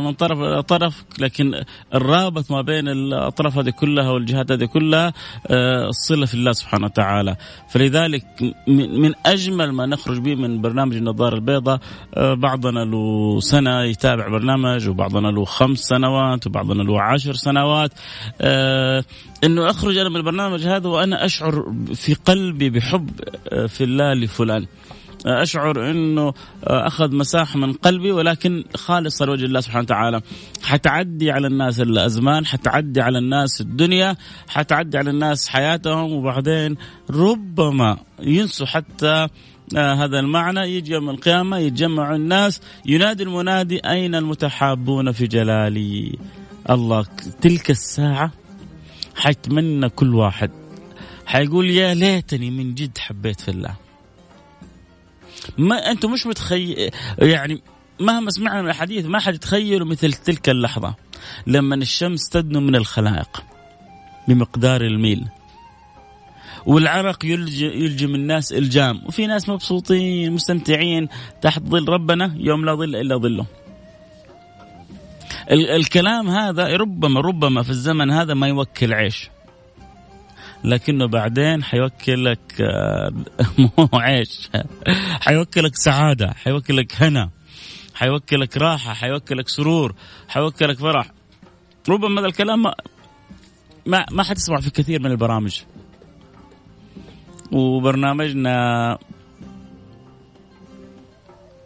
من 0.00 0.12
طرف 0.12 0.64
طرف 0.64 1.04
لكن 1.18 1.64
الرابط 1.94 2.50
ما 2.50 2.62
بين 2.62 2.88
الأطراف 2.88 3.58
هذه 3.58 3.70
كلها 3.70 4.10
والجهات 4.10 4.52
هذه 4.52 4.64
كلها 4.64 5.12
آه، 5.46 5.88
الصلة 5.88 6.26
في 6.26 6.34
الله 6.34 6.52
سبحانه 6.52 6.84
وتعالى. 6.86 7.36
فلذلك 7.68 8.24
من 8.66 9.12
أجمل 9.26 9.72
ما 9.72 9.86
نخرج 9.86 10.18
به 10.18 10.34
من 10.34 10.60
برنامج 10.60 10.96
النظارة 10.96 11.34
البيضاء 11.34 11.80
آه، 12.14 12.34
بعضنا 12.34 12.84
له 12.84 13.40
سنة 13.40 13.82
يتابع 13.82 14.28
برنامج 14.28 14.88
وبعضنا 14.88 15.28
له 15.28 15.44
خمس 15.44 15.78
سنوات 15.78 16.46
وبعضنا 16.46 16.82
له 16.82 17.02
عشر 17.02 17.32
سنوات. 17.32 17.90
إنه 19.44 19.70
أخرج 19.70 19.96
أنا 19.96 20.08
من 20.08 20.16
البرنامج 20.16 20.66
هذا 20.66 20.88
وأنا 20.88 21.24
أشعر 21.24 21.72
في 21.94 22.14
قلبي 22.14 22.70
بحب 22.70 23.10
في 23.68 23.84
الله 23.84 24.12
لفلان. 24.14 24.66
أشعر 25.26 25.90
إنه 25.90 26.34
أخذ 26.64 27.14
مساحه 27.14 27.58
من 27.58 27.72
قلبي 27.72 28.12
ولكن 28.12 28.64
خالصه 28.76 29.24
لوجه 29.24 29.44
الله 29.44 29.60
سبحانه 29.60 29.82
وتعالى. 29.82 30.20
حتعدي 30.62 31.30
على 31.30 31.46
الناس 31.46 31.80
الأزمان 31.80 32.46
حتعدي 32.46 33.00
على 33.00 33.18
الناس 33.18 33.60
الدنيا 33.60 34.16
حتعدي 34.48 34.98
على 34.98 35.10
الناس 35.10 35.48
حياتهم 35.48 36.12
وبعدين 36.12 36.76
ربما 37.10 37.98
ينسوا 38.20 38.66
حتى 38.66 39.28
آه 39.76 39.94
هذا 39.94 40.18
المعنى. 40.18 40.60
يجي 40.60 40.92
يوم 40.92 41.10
القيامة 41.10 41.58
يتجمع 41.58 42.14
الناس 42.14 42.60
ينادي 42.86 43.22
المنادي 43.22 43.78
أين 43.78 44.14
المتحابون 44.14 45.12
في 45.12 45.26
جلالي؟ 45.26 46.18
الله 46.70 47.06
تلك 47.40 47.70
الساعة 47.70 48.32
حيتمنى 49.16 49.88
كل 49.88 50.14
واحد. 50.14 50.50
حيقول 51.26 51.70
يا 51.70 51.94
ليتني 51.94 52.50
من 52.50 52.74
جد 52.74 52.98
حبيت 52.98 53.40
في 53.40 53.50
الله. 53.50 53.81
ما 55.58 55.90
أنتم 55.90 56.12
مش 56.12 56.26
متخيل 56.26 56.90
يعني 57.18 57.62
مهما 58.00 58.30
سمعنا 58.30 58.62
من 58.62 58.68
الحديث 58.68 59.06
ما 59.06 59.18
حد 59.18 59.34
يتخيلوا 59.34 59.86
مثل 59.86 60.12
تلك 60.12 60.48
اللحظة 60.48 60.94
لما 61.46 61.74
الشمس 61.74 62.28
تدنو 62.28 62.60
من 62.60 62.76
الخلائق 62.76 63.44
بمقدار 64.28 64.80
الميل 64.80 65.24
والعرق 66.66 67.24
يلجم 67.24 68.14
الناس 68.14 68.52
إلجام 68.52 69.02
وفي 69.06 69.26
ناس 69.26 69.48
مبسوطين 69.48 70.32
مستمتعين 70.32 71.08
تحت 71.42 71.62
ظل 71.62 71.88
ربنا 71.88 72.34
يوم 72.36 72.64
لا 72.64 72.74
ظل 72.74 72.96
إلا 72.96 73.16
ظله. 73.16 73.46
الكلام 75.50 76.28
هذا 76.28 76.76
ربما 76.76 77.20
ربما 77.20 77.62
في 77.62 77.70
الزمن 77.70 78.10
هذا 78.10 78.34
ما 78.34 78.48
يوكل 78.48 78.94
عيش. 78.94 79.30
لكنه 80.64 81.06
بعدين 81.06 81.64
حيوكلك 81.64 82.60
آه، 82.60 83.12
مو 83.78 83.88
عيش 83.94 84.50
حيوكلك 85.20 85.76
سعادة 85.76 86.32
حيوكلك 86.32 87.02
هنا 87.02 87.30
حيوكلك 87.94 88.56
راحة 88.56 88.92
حيوكلك 88.94 89.48
سرور 89.48 89.94
حيوكلك 90.28 90.78
فرح. 90.78 91.06
ربما 91.88 92.20
هذا 92.20 92.26
الكلام 92.26 92.62
ما 92.62 92.74
ما, 93.86 94.06
ما 94.10 94.22
حتسمع 94.22 94.60
في 94.60 94.70
كثير 94.70 95.00
من 95.00 95.10
البرامج. 95.10 95.62
وبرنامجنا 97.52 98.98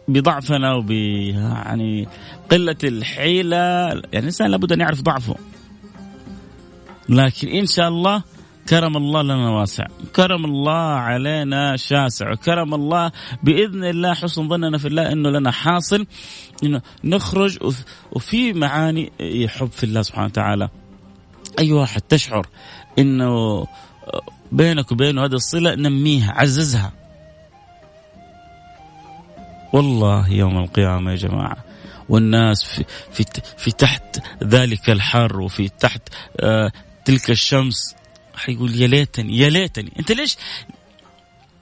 بضعفنا 0.07 0.73
وب 0.73 0.91
يعني 0.91 2.07
قلة 2.51 2.77
الحيلة. 2.83 3.57
يعني 3.57 4.01
الإنسان 4.13 4.51
لابد 4.51 4.71
أن 4.71 4.79
يعرف 4.79 5.01
ضعفه. 5.01 5.35
لكن 7.09 7.47
إن 7.47 7.65
شاء 7.65 7.87
الله 7.87 8.23
كرم 8.69 8.97
الله 8.97 9.21
لنا 9.21 9.49
واسع. 9.49 9.87
كرم 10.15 10.45
الله 10.45 10.73
علينا 10.81 11.77
شاسع. 11.77 12.31
وكرم 12.31 12.73
الله 12.73 13.11
بإذن 13.43 13.83
الله 13.83 14.13
حسن 14.13 14.49
ظننا 14.49 14.77
في 14.77 14.87
الله 14.87 15.11
أنه 15.11 15.29
لنا 15.29 15.51
حاصل. 15.51 16.05
أنه 16.63 16.81
نخرج 17.03 17.57
وفي 18.11 18.53
معاني 18.53 19.11
حب 19.47 19.71
في 19.71 19.83
الله 19.83 20.01
سبحانه 20.01 20.25
وتعالى. 20.25 20.69
أي 21.59 21.71
واحد 21.71 22.01
تشعر 22.01 22.47
أنه 22.99 23.67
بينك 24.51 24.91
وبينه 24.91 25.25
هذه 25.25 25.33
الصلة 25.33 25.75
نميها 25.75 26.31
عززها. 26.31 26.91
والله 29.73 30.29
يوم 30.29 30.57
القيامة 30.57 31.11
يا 31.11 31.15
جماعة 31.15 31.57
والناس 32.09 32.63
في 32.63 32.85
في 33.11 33.25
في 33.57 33.71
تحت 33.71 34.19
ذلك 34.43 34.89
الحر 34.89 35.41
وفي 35.41 35.69
تحت 35.69 36.01
آه 36.39 36.71
تلك 37.05 37.29
الشمس 37.29 37.95
حيقول 38.37 38.81
يا 38.81 38.87
ليتني 38.87 39.37
يا 39.37 39.49
ليتني. 39.49 39.93
أنت 39.99 40.11
ليش؟ 40.11 40.37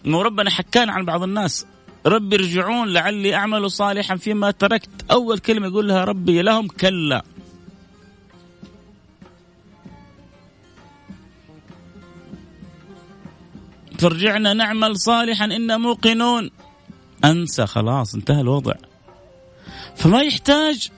مو 0.06 0.22
ربنا 0.22 0.50
حكانا 0.50 0.92
عن 0.92 1.06
بعض 1.06 1.24
الناس. 1.24 1.66
ربي 2.06 2.36
ارجعون 2.36 2.94
لعلي 2.94 3.36
أعمل 3.36 3.72
صالحا 3.72 4.16
فيما 4.16 4.52
تركت. 4.52 5.12
أول 5.12 5.40
كلمة 5.40 5.68
يقول 5.68 5.88
لها 5.88 6.04
ربي 6.04 6.42
لهم 6.42 6.68
كلا. 6.68 7.24
فرجعنا 14.00 14.54
نعمل 14.54 15.00
صالحا 15.00 15.46
إنا 15.46 15.78
موقنون. 15.78 16.52
أنسى 17.26 17.66
خلاص 17.66 18.16
انتهى 18.16 18.42
الوضع. 18.42 18.74
فما 19.96 20.22
يحتاج 20.22 20.90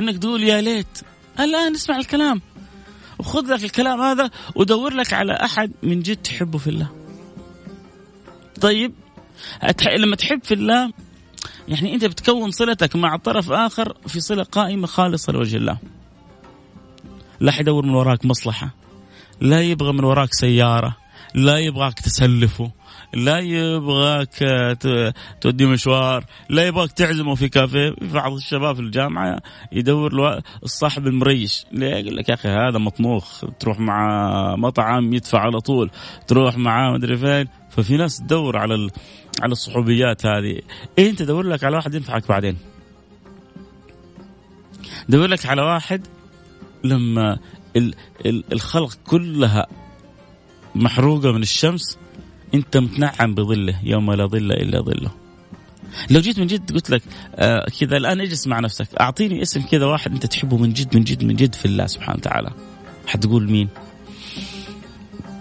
إنك 0.00 0.18
تقول 0.18 0.42
يا 0.42 0.60
ليت. 0.60 1.00
الآن 1.40 1.74
اسمع 1.74 1.96
الكلام. 1.96 2.42
وخذ 3.20 3.54
لك 3.54 3.64
الكلام 3.64 4.00
هذا 4.00 4.30
ودور 4.54 4.94
لك 4.94 5.12
على 5.12 5.32
أحد 5.32 5.72
من 5.82 6.02
جد 6.02 6.16
تحبه 6.16 6.58
في 6.58 6.70
الله. 6.70 6.88
طيب 8.60 8.92
لما 9.98 10.16
تحب 10.16 10.44
في 10.44 10.54
الله 10.54 10.92
يعني 11.68 11.94
أنت 11.94 12.04
بتكون 12.04 12.50
صلتك 12.50 12.96
مع 12.96 13.16
طرف 13.16 13.50
آخر 13.50 13.96
في 14.06 14.20
صلة 14.20 14.42
قائمة 14.42 14.86
خالصة 14.86 15.32
لوجه 15.32 15.56
الله. 15.56 15.78
لا 17.40 17.52
حيدور 17.52 17.86
من 17.86 17.94
وراك 17.94 18.24
مصلحة 18.24 18.74
لا 19.40 19.62
يبغى 19.62 19.92
من 19.92 20.04
وراك 20.04 20.34
سيارة 20.34 20.96
لا 21.34 21.58
يبغاك 21.58 22.00
تسلفه. 22.00 22.70
لا 23.14 23.38
يبغاك 23.38 24.44
تودي 25.40 25.66
مشوار 25.66 26.24
لا 26.48 26.66
يبغاك 26.66 26.92
تعزمه 26.92 27.34
في 27.34 27.48
كافيه. 27.48 27.90
في 27.90 28.12
بعض 28.14 28.32
الشباب 28.32 28.74
في 28.74 28.80
الجامعة 28.80 29.42
يدور 29.72 30.40
الصاحب 30.62 31.06
المريش. 31.06 31.64
ليه؟ 31.72 31.96
يقول 31.96 32.16
لك 32.16 32.28
يا 32.28 32.34
أخي 32.34 32.48
هذا 32.48 32.78
مطموخ 32.78 33.44
تروح 33.60 33.80
مع 33.80 34.56
مطعم 34.56 35.12
يدفع 35.12 35.38
على 35.38 35.60
طول 35.60 35.90
تروح 36.26 36.58
معاه 36.58 36.92
مدري 36.92 37.16
فين. 37.16 37.48
ففي 37.70 37.96
ناس 37.96 38.18
تدور 38.18 38.56
على. 38.56 38.88
على 39.42 39.52
الصحوبيات 39.52 40.26
هذه. 40.26 40.60
إيه 40.98 41.10
أنت 41.10 41.22
دور 41.22 41.46
لك 41.46 41.64
على 41.64 41.76
واحد 41.76 41.94
ينفعك 41.94 42.28
بعدين. 42.28 42.56
دور 45.08 45.26
لك 45.26 45.46
على 45.46 45.62
واحد 45.62 46.06
لما 46.84 47.38
ال... 47.76 47.94
ال... 48.26 48.44
الخلق 48.52 48.98
كلها 49.06 49.66
محروقة 50.74 51.32
من 51.32 51.42
الشمس 51.42 51.98
انت 52.54 52.76
متنعم 52.76 53.34
بظله 53.34 53.80
يوم 53.82 54.12
لا 54.12 54.26
ظل 54.26 54.52
الا 54.52 54.80
ظله. 54.80 55.10
لو 56.10 56.20
جيت 56.20 56.38
من 56.38 56.46
جد 56.46 56.72
قلت 56.72 56.90
لك 56.90 57.02
آه 57.34 57.66
كذا 57.80 57.96
الآن 57.96 58.20
اجلس 58.20 58.46
مع 58.46 58.60
نفسك 58.60 58.88
أعطيني 59.00 59.42
اسم 59.42 59.62
كذا 59.62 59.86
واحد 59.86 60.12
انت 60.12 60.26
تحبه 60.26 60.56
من 60.56 60.72
جد 60.72 60.96
من 60.96 61.04
جد 61.04 61.24
من 61.24 61.36
جد 61.36 61.54
في 61.54 61.64
الله 61.64 61.86
سبحانه 61.86 62.18
وتعالى. 62.18 62.50
حتقول 63.06 63.50
مين؟ 63.50 63.68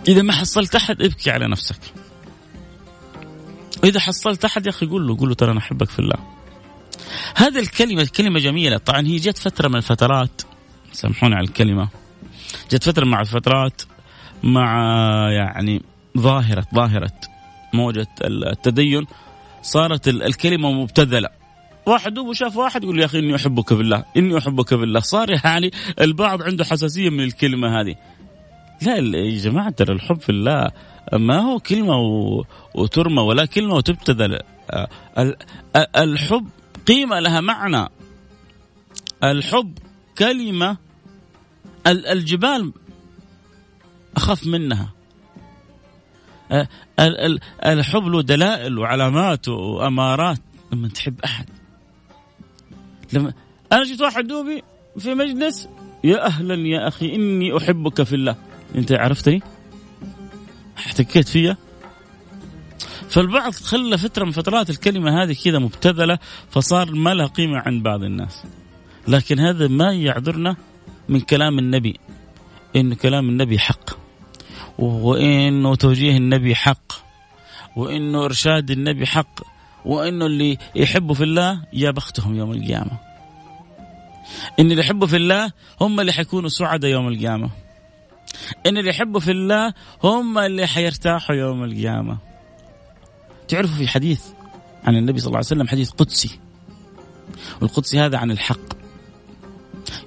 إذا 0.08 0.22
ما 0.22 0.34
حصلت 0.34 0.76
أحد 0.76 1.02
ابكي 1.02 1.32
على 1.32 1.48
نفسك. 1.48 1.80
وإذا 3.84 4.00
حصلت 4.00 4.46
أحد 4.46 4.66
يا 4.66 4.72
أخي 4.72 4.86
قول 4.86 5.08
له 5.08 5.18
قول 5.18 5.30
له 5.30 5.36
ترى 5.36 5.52
أنا 5.52 5.60
أحبك 5.60 5.90
في 5.90 6.00
الله. 6.00 6.18
هذه 7.36 7.60
الكلمة 7.60 8.10
كلمة 8.18 8.40
جميلة. 8.40 8.78
طبعا 8.78 9.08
هي 9.08 9.16
جت 9.16 9.38
فترة 9.38 9.68
من 9.68 9.76
الفترات. 9.76 10.42
سامحوني 10.92 11.36
على 11.36 11.48
الكلمة. 11.48 11.90
جت 12.72 12.84
فترة 12.84 13.06
مع 13.06 13.22
الفترات 13.22 13.82
مع 14.44 14.92
يعني 15.32 15.82
ظاهرة 16.18 16.66
ظاهرة 16.76 17.12
موجة 17.74 18.08
التدين. 18.22 19.06
صارت 19.62 20.08
الكلمة 20.08 20.72
مبتذلة. 20.72 21.30
واحد 21.86 22.14
دوب 22.14 22.34
شاف 22.34 22.58
واحد 22.58 22.84
يقول 22.84 23.00
يا 23.00 23.06
أخي 23.06 23.20
إني 23.20 23.36
أحبك 23.36 23.74
في 23.74 23.82
الله 23.82 24.06
إني 24.18 24.38
أحبك 24.38 24.68
في 24.68 24.84
الله. 24.84 25.00
صار 25.00 25.30
يعني 25.46 25.72
البعض 26.02 26.42
عنده 26.42 26.66
حساسية 26.66 27.10
من 27.10 27.24
الكلمة 27.24 27.82
هذه. 27.82 27.96
لا 28.82 29.18
يا 29.18 29.38
جماعة 29.38 29.70
ترى 29.70 29.94
الحب 29.94 30.22
في 30.22 30.30
الله 30.30 30.72
ما 31.14 31.40
هو 31.40 31.60
كلمة 31.60 31.96
وترمى 32.76 33.22
ولا 33.22 33.46
كلمة 33.46 33.76
وتبتذل. 33.76 34.40
الحب 35.98 36.48
قيمة 36.88 37.20
لها 37.20 37.42
معنى. 37.42 37.90
الحب 39.24 39.78
كلمة 40.18 40.78
الجبال 41.88 42.74
أخف 44.16 44.48
منها. 44.48 44.94
الحب 47.66 48.04
له 48.04 48.22
دلائل 48.22 48.78
وعلامات 48.78 49.48
وأمارات. 49.48 50.40
لما 50.74 50.88
تحب 50.88 51.22
أحد. 51.26 51.46
لما 53.14 53.34
أنا 53.74 53.84
جيت 53.84 54.02
واحد 54.02 54.28
دوبي 54.28 54.64
في 54.98 55.14
مجلس 55.14 55.70
يا 56.04 56.26
أهلا 56.26 56.56
يا 56.68 56.88
أخي 56.88 57.16
إني 57.16 57.58
أحبك 57.58 58.04
في 58.04 58.16
الله. 58.16 58.36
أنت 58.76 58.92
عرفتني؟ 58.92 59.42
احتكيت 60.78 61.28
فيا. 61.28 61.58
فالبعض 63.10 63.54
خلى 63.54 63.98
فترة 63.98 64.26
من 64.26 64.32
فترات 64.32 64.70
الكلمة 64.70 65.24
هذه 65.24 65.36
كذا 65.44 65.60
مبتذلة 65.60 66.20
فصار 66.50 66.92
ما 66.92 67.14
لها 67.14 67.26
قيمة 67.26 67.58
عند 67.58 67.84
بعض 67.84 68.04
الناس. 68.04 68.44
لكن 69.08 69.40
هذا 69.40 69.68
ما 69.68 69.94
يعذرنا 69.94 70.56
من 71.10 71.20
كلام 71.20 71.60
النبي. 71.60 72.00
إن 72.76 72.94
كلام 72.94 73.30
النبي 73.30 73.60
حق. 73.60 73.90
وإنه 74.80 75.76
توجيه 75.76 76.18
النبي 76.18 76.56
حق 76.56 76.94
وإنه 77.76 78.26
إرشاد 78.26 78.72
النبي 78.72 79.06
حق 79.06 79.40
وإنه 79.86 80.26
اللي 80.26 80.58
يحبوا 80.76 81.16
في 81.16 81.24
الله 81.24 81.62
يا 81.74 81.92
بختهم 81.92 82.36
يوم 82.36 82.52
القيامة. 82.52 82.92
إن 84.60 84.72
اللي 84.72 84.82
يحبوا 84.82 85.08
في 85.08 85.16
الله 85.16 85.52
هم 85.82 86.00
اللي 86.00 86.14
حيكونوا 86.14 86.50
سعداء 86.50 86.92
يوم 86.92 87.08
القيامة. 87.08 87.50
إن 88.66 88.78
اللي 88.78 88.90
يحبوا 88.90 89.20
في 89.20 89.32
الله 89.32 89.74
هم 90.04 90.38
اللي 90.38 90.68
حيرتاحوا 90.68 91.36
يوم 91.36 91.64
القيامة. 91.64 92.18
تعرفوا 93.48 93.78
في 93.78 93.88
حديث 93.88 94.22
عن 94.84 94.96
النبي 94.96 95.20
صلى 95.20 95.28
الله 95.28 95.38
عليه 95.38 95.48
وسلم 95.48 95.68
حديث 95.68 95.90
قدسي 95.90 96.40
والقدسي 97.62 98.00
هذا 98.00 98.18
عن 98.18 98.32
الحق. 98.32 98.80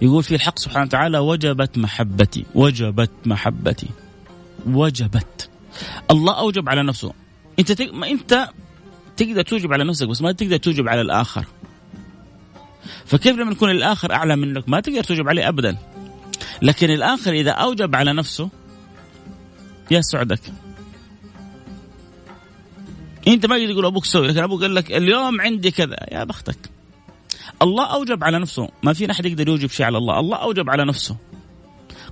يقول 0.02 0.22
في 0.22 0.34
الحق 0.34 0.58
سبحانه 0.58 0.84
وتعالى 0.84 1.18
وجبت 1.18 1.78
محبتي 1.78 2.44
وجبت 2.54 3.10
محبتي. 3.26 3.88
وجبت. 4.66 5.50
الله 6.10 6.38
أوجب 6.38 6.68
على 6.68 6.82
نفسه. 6.82 7.12
أنت 7.58 7.72
تق... 7.72 7.92
ما 7.94 8.10
أنت 8.10 8.48
تقدر 9.16 9.42
توجب 9.42 9.72
على 9.72 9.84
نفسك 9.84 10.08
بس 10.08 10.22
ما 10.22 10.32
تقدر 10.32 10.56
توجب 10.56 10.88
على 10.88 11.00
الآخر. 11.00 11.44
فكيف 13.06 13.36
لما 13.36 13.52
يكون 13.52 13.70
الآخر 13.70 14.12
أعلى 14.12 14.36
منك؟ 14.36 14.68
ما 14.68 14.80
تقدر 14.80 15.04
توجب 15.04 15.28
عليه 15.28 15.48
ابدا. 15.48 15.78
لكن 16.62 16.90
الآخر 16.90 17.32
إذا 17.32 17.50
أوجب 17.50 17.96
على 17.96 18.12
نفسه 18.12 18.48
يسعدك 19.90 20.40
أنت 23.28 23.46
ما 23.46 23.72
تقول 23.72 23.86
أبوك 23.86 24.04
سوي 24.04 24.28
لكن 24.28 24.42
أبوك 24.42 24.60
قال 24.62 24.74
لك 24.74 24.92
اليوم 24.92 25.40
عندي 25.40 25.70
كذا. 25.70 25.96
يا 26.12 26.24
بختك. 26.24 26.70
الله 27.62 27.84
أوجب 27.84 28.24
على 28.24 28.38
نفسه. 28.38 28.68
ما 28.82 28.92
في 28.92 29.10
أحد 29.10 29.26
يقدر 29.26 29.48
يوجب 29.48 29.70
شيء 29.70 29.86
على 29.86 29.98
الله. 29.98 30.20
الله 30.20 30.36
أوجب 30.36 30.70
على 30.70 30.84
نفسه. 30.84 31.16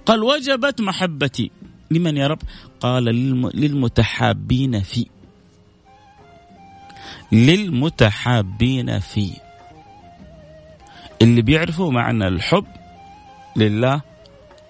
قال 0.07 0.23
وجبت 0.23 0.81
محبتي. 0.81 1.51
لمن 1.91 2.17
يا 2.17 2.27
رب؟ 2.27 2.39
قال 2.81 3.05
للمتحابين 3.55 4.83
في 4.83 5.07
للمتحابين 7.33 8.99
في. 8.99 9.31
اللي 11.23 11.43
بيعرفوا 11.43 11.93
معنى 11.93 12.29
الحب 12.29 12.67
لله 13.57 14.01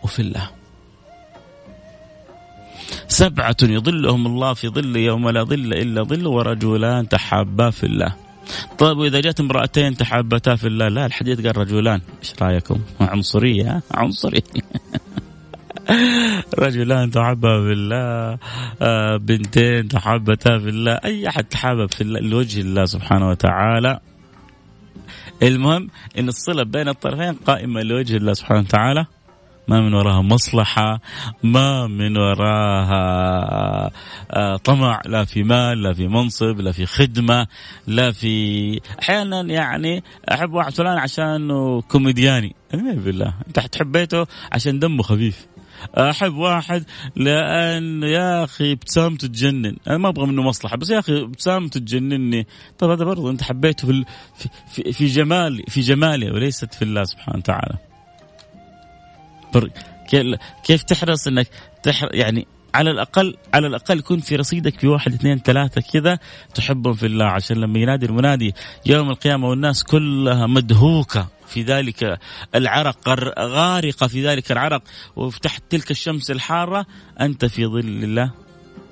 وفي 0.02 0.22
الله. 0.22 0.50
سبعة 3.08 3.56
يظلهم 3.62 4.26
الله 4.26 4.54
في 4.54 4.68
ظل 4.68 4.96
يوم 4.96 5.28
لا 5.28 5.42
ظل 5.44 5.72
إلا 5.72 6.02
ظل 6.02 6.26
ورجلان 6.26 7.08
تحابا 7.08 7.70
في 7.70 7.84
الله. 7.86 8.14
طيب 8.78 8.98
وإذا 8.98 9.20
جاءت 9.20 9.40
امرأتين 9.40 9.96
تحابتا 9.96 10.56
في 10.56 10.66
الله 10.66 10.88
لا 10.88 11.06
الحديث 11.06 11.46
قال 11.46 11.56
رجلان. 11.56 12.00
إيش 12.22 12.34
رأيكم؟ 12.42 12.80
عنصرية 13.00 13.82
عنصري 13.90 14.42
رجلان 16.58 17.10
تحبا 17.10 17.62
في 17.64 17.72
الله 17.72 18.38
آه 18.82 19.16
بنتين 19.16 19.88
تحبتا 19.88 20.58
في 20.58 20.68
الله 20.68 20.92
أي 20.92 21.28
أحد 21.28 21.44
تحابب 21.44 21.92
في 21.92 22.00
الله 22.00 22.20
لوجه 22.20 22.60
الله 22.60 22.84
سبحانه 22.84 23.28
وتعالى. 23.28 24.00
المهم 25.42 25.88
إن 26.18 26.28
الصلة 26.28 26.62
بين 26.62 26.88
الطرفين 26.88 27.32
قائمة 27.32 27.82
لوجه 27.82 28.16
الله 28.16 28.32
سبحانه 28.32 28.60
وتعالى. 28.60 29.06
ما 29.68 29.80
من 29.80 29.94
وراها 29.94 30.22
مصلحة 30.22 31.00
ما 31.42 31.86
من 31.86 32.16
وراها 32.18 33.90
آه، 34.30 34.56
طمع 34.56 35.00
لا 35.06 35.24
في 35.24 35.42
مال 35.42 35.82
لا 35.82 35.92
في 35.92 36.08
منصب 36.08 36.60
لا 36.60 36.72
في 36.72 36.86
خدمة 36.86 37.46
لا 37.86 38.12
في 38.12 38.80
أحيانا 39.02 39.40
يعني 39.40 40.04
أحب 40.32 40.52
واحد 40.52 40.72
فلان 40.72 40.98
عشان 40.98 41.50
كوميدياني. 41.80 42.54
بالله 42.72 43.34
أنت 43.46 43.58
حتحبيته 43.58 44.26
عشان 44.52 44.78
دمه 44.78 45.02
خفيف. 45.02 45.46
أحب 45.94 46.34
واحد 46.34 46.84
لأن 47.16 48.02
يا 48.02 48.44
أخي 48.44 48.72
ابتسامته 48.72 49.28
تجنن 49.28 49.76
أنا 49.88 49.98
ما 49.98 50.08
أبغى 50.08 50.26
منه 50.26 50.42
مصلحة 50.42 50.76
بس 50.76 50.90
يا 50.90 50.98
أخي 50.98 51.20
ابتسامته 51.20 51.80
تجنني 51.80 52.46
طب 52.78 52.90
هذا 52.90 53.04
برضه 53.04 53.30
أنت 53.30 53.42
حبيته 53.42 53.88
في 53.88 54.04
في 54.68 54.92
في 54.92 55.06
جمال 55.06 55.62
في 55.68 55.80
جماله 55.80 56.32
وليست 56.34 56.74
في 56.74 56.82
الله 56.82 57.04
سبحانه 57.04 57.38
وتعالى. 57.38 57.78
كيف 60.64 60.82
تحرص 60.82 61.26
إنك 61.26 61.48
تحر 61.82 62.14
يعني 62.14 62.46
على 62.74 62.90
الاقل 62.90 63.36
على 63.54 63.66
الأقل 63.66 63.98
يكون 63.98 64.18
في 64.20 64.36
رصيدك 64.36 64.80
في 64.80 64.86
واحد 64.86 65.12
اثنين 65.12 65.38
ثلاثة 65.38 65.80
كذا 65.80 66.18
تحبهم 66.54 66.94
في 66.94 67.06
الله. 67.06 67.24
عشان 67.24 67.56
لما 67.56 67.78
ينادي 67.78 68.06
المنادي 68.06 68.54
يوم 68.86 69.10
القيامة 69.10 69.48
والناس 69.48 69.84
كلها 69.84 70.46
مدهوكة. 70.46 71.28
في 71.50 71.62
ذلك 71.62 72.18
العرق 72.54 73.08
غارقة 73.38 74.06
في 74.06 74.26
ذلك 74.26 74.52
العرق 74.52 74.82
وتحت 75.16 75.62
تلك 75.70 75.90
الشمس 75.90 76.30
الحارة 76.30 76.86
أنت 77.20 77.44
في 77.44 77.66
ظل 77.66 77.78
الله 77.78 78.30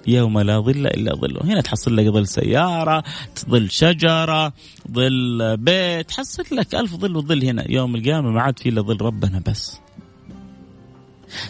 يوم 0.06 0.40
لا 0.40 0.60
ظل 0.60 0.86
إلا 0.86 1.14
ظله، 1.14 1.40
هنا 1.44 1.60
تحصل 1.60 1.96
لك 1.96 2.06
ظل 2.06 2.26
سيارة، 2.26 3.04
ظل 3.48 3.70
شجرة، 3.70 4.52
ظل 4.92 5.56
بيت، 5.56 6.08
تحصل 6.08 6.44
لك 6.52 6.74
ألف 6.74 6.94
ظل 6.94 7.16
وظل 7.16 7.44
هنا، 7.44 7.70
يوم 7.70 7.94
القيامة 7.94 8.30
ما 8.30 8.42
عاد 8.42 8.58
في 8.58 8.68
إلا 8.68 8.82
ظل 8.82 9.02
ربنا 9.02 9.42
بس. 9.46 9.80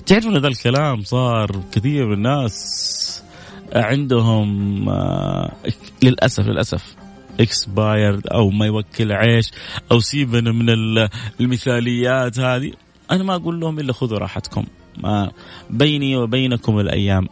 تعرفون 0.06 0.36
هذا 0.36 0.48
الكلام 0.48 1.02
صار 1.02 1.62
كثير 1.72 2.06
من 2.06 2.12
الناس 2.12 3.22
عندهم 3.74 4.88
آه، 4.88 5.52
للأسف 6.02 6.46
للأسف 6.46 6.97
اكسبايرد 7.40 8.26
أو 8.26 8.50
ما 8.50 8.66
يوكل 8.66 9.12
عيش 9.12 9.50
أو 9.92 10.00
سيبنا 10.00 10.52
من 10.52 10.70
المثاليات 11.40 12.38
هذه. 12.38 12.72
أنا 13.10 13.24
ما 13.24 13.34
أقول 13.34 13.60
لهم 13.60 13.78
إلا 13.78 13.92
خذوا 13.92 14.18
راحتكم. 14.18 14.64
ما 14.96 15.30
بيني 15.70 16.16
وبينكم 16.16 16.80
الأيام. 16.80 17.28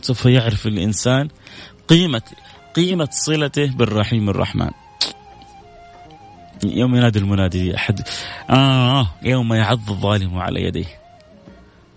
سوف 0.00 0.26
يعرف 0.26 0.66
الإنسان 0.66 1.28
قيمه 1.88 2.22
قيمة 2.74 3.08
صلته 3.10 3.66
بالرحيم 3.76 4.30
الرحمن. 4.30 4.70
يوم 6.64 6.96
ينادي 6.96 7.18
المنادي 7.18 7.76
أحد. 7.76 8.08
آه 8.50 9.06
يوم 9.22 9.54
يعض 9.54 9.90
الظالم 9.90 10.38
على 10.38 10.62
يديه. 10.62 11.00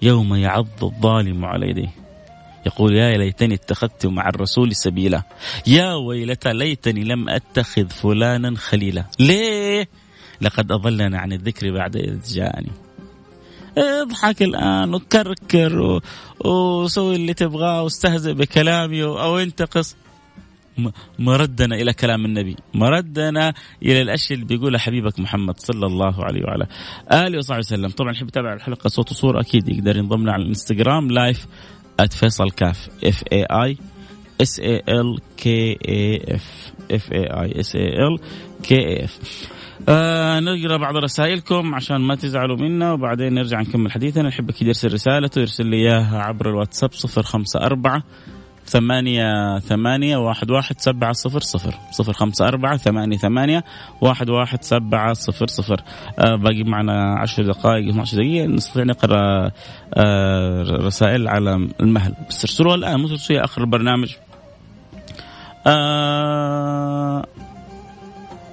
يوم 0.01 0.35
يعض 0.35 0.83
الظالم 0.83 1.45
على 1.45 1.69
يديه. 1.69 2.00
يقول 2.65 2.95
يا 2.95 3.17
ليتني 3.17 3.53
اتخذت 3.53 4.05
مع 4.05 4.29
الرسول 4.29 4.75
سبيلا. 4.75 5.23
يا 5.67 5.93
ويلتى 5.93 6.53
ليتني 6.53 7.03
لم 7.03 7.29
أتخذ 7.29 7.89
فلانا 7.89 8.55
خليلا. 8.55 9.05
ليه؟ 9.19 9.87
لقد 10.41 10.71
أضلنا 10.71 11.19
عن 11.19 11.33
الذكر 11.33 11.71
بعد 11.71 11.95
إذ 11.95 12.33
جاءني. 12.33 12.71
اضحك 13.77 14.41
الآن 14.41 14.93
وكركر 14.93 16.01
وسوي 16.45 17.15
اللي 17.15 17.33
تبغاه 17.33 17.83
واستهزئ 17.83 18.33
بكلامي 18.33 19.03
أو 19.03 19.37
انتقص. 19.37 19.95
مردنا 21.19 21.75
إلى 21.75 21.93
كلام 21.93 22.25
النبي. 22.25 22.55
مردنا 22.73 23.53
إلى 23.83 24.01
الأشياء 24.01 24.33
اللي 24.33 24.45
بيقولها 24.45 24.79
حبيبك 24.79 25.19
محمد 25.19 25.59
صلى 25.59 25.85
الله 25.85 26.23
عليه 26.23 26.43
وعلى 26.43 26.67
آله 27.11 27.37
وصحبه 27.37 27.59
وسلم. 27.59 27.89
طبعا 27.89 28.11
يحب 28.11 28.27
يتابع 28.27 28.53
الحلقة 28.53 28.87
صوت 28.87 29.11
وصوره 29.11 29.41
أكيد 29.41 29.69
يقدر 29.69 29.97
ينضم 29.97 30.21
لنا 30.21 30.33
على 30.33 30.43
الإنستغرام 30.43 31.11
live 31.11 31.47
@فيصل 32.11 32.51
كاف 32.51 32.89
F 33.03 33.23
A 33.31 33.43
I 33.43 33.77
S 34.41 34.59
A 34.59 34.83
L 34.89 35.19
K 35.37 35.77
A 35.87 36.35
F 36.35 36.73
F 36.91 37.11
A 37.11 37.23
I 37.23 37.59
S 37.59 37.75
A 37.75 37.87
L 37.87 38.19
كي 38.63 38.75
اي 38.75 39.03
اف 39.03 39.19
نقرا 40.39 40.77
بعض 40.77 40.95
رسائلكم 40.97 41.75
عشان 41.75 41.97
ما 41.97 42.15
تزعلوا 42.15 42.57
منا 42.57 42.93
وبعدين 42.93 43.33
نرجع 43.33 43.61
نكمل 43.61 43.91
حديثنا. 43.91 44.27
نحب 44.27 44.49
أكيد 44.49 44.67
يرسل 44.67 44.93
رسالته 44.93 45.39
يرسل 45.39 45.65
لي 45.65 45.77
إياها 45.77 46.21
عبر 46.21 46.49
الواتساب 46.49 46.89
054 46.93 48.03
ثمانية 48.65 49.59
ثمانية 49.59 50.17
واحد 50.17 50.51
واحد 50.51 50.79
سبعة 50.79 51.13
صفر 51.13 51.39
صفر. 51.39 51.73
صفر 51.91 52.13
خمسة 52.13 52.47
أربعة 52.47 52.77
ثمانية 52.77 53.17
ثمانية 53.17 53.63
واحد 54.01 54.29
واحد 54.29 54.63
سبعة 54.63 55.13
صفر 55.13 55.47
صفر. 55.47 55.81
آه 56.19 56.35
باقي 56.35 56.63
معنا 56.63 57.19
عشر 57.19 57.45
دقائق 57.45 57.89
12 57.89 58.17
دقيقة. 58.17 58.47
نستطيع 58.47 58.83
نقرأ 58.83 59.51
آه 59.93 60.63
رسائل 60.63 61.27
على 61.27 61.69
المهل. 61.79 62.13
بس 62.29 62.45
ارسلوها 62.45 62.75
الآن 62.75 62.99
مو 62.99 63.07
ترسلوها 63.07 63.43
آخر 63.43 63.61
البرنامج. 63.61 64.15
آه 65.67 67.25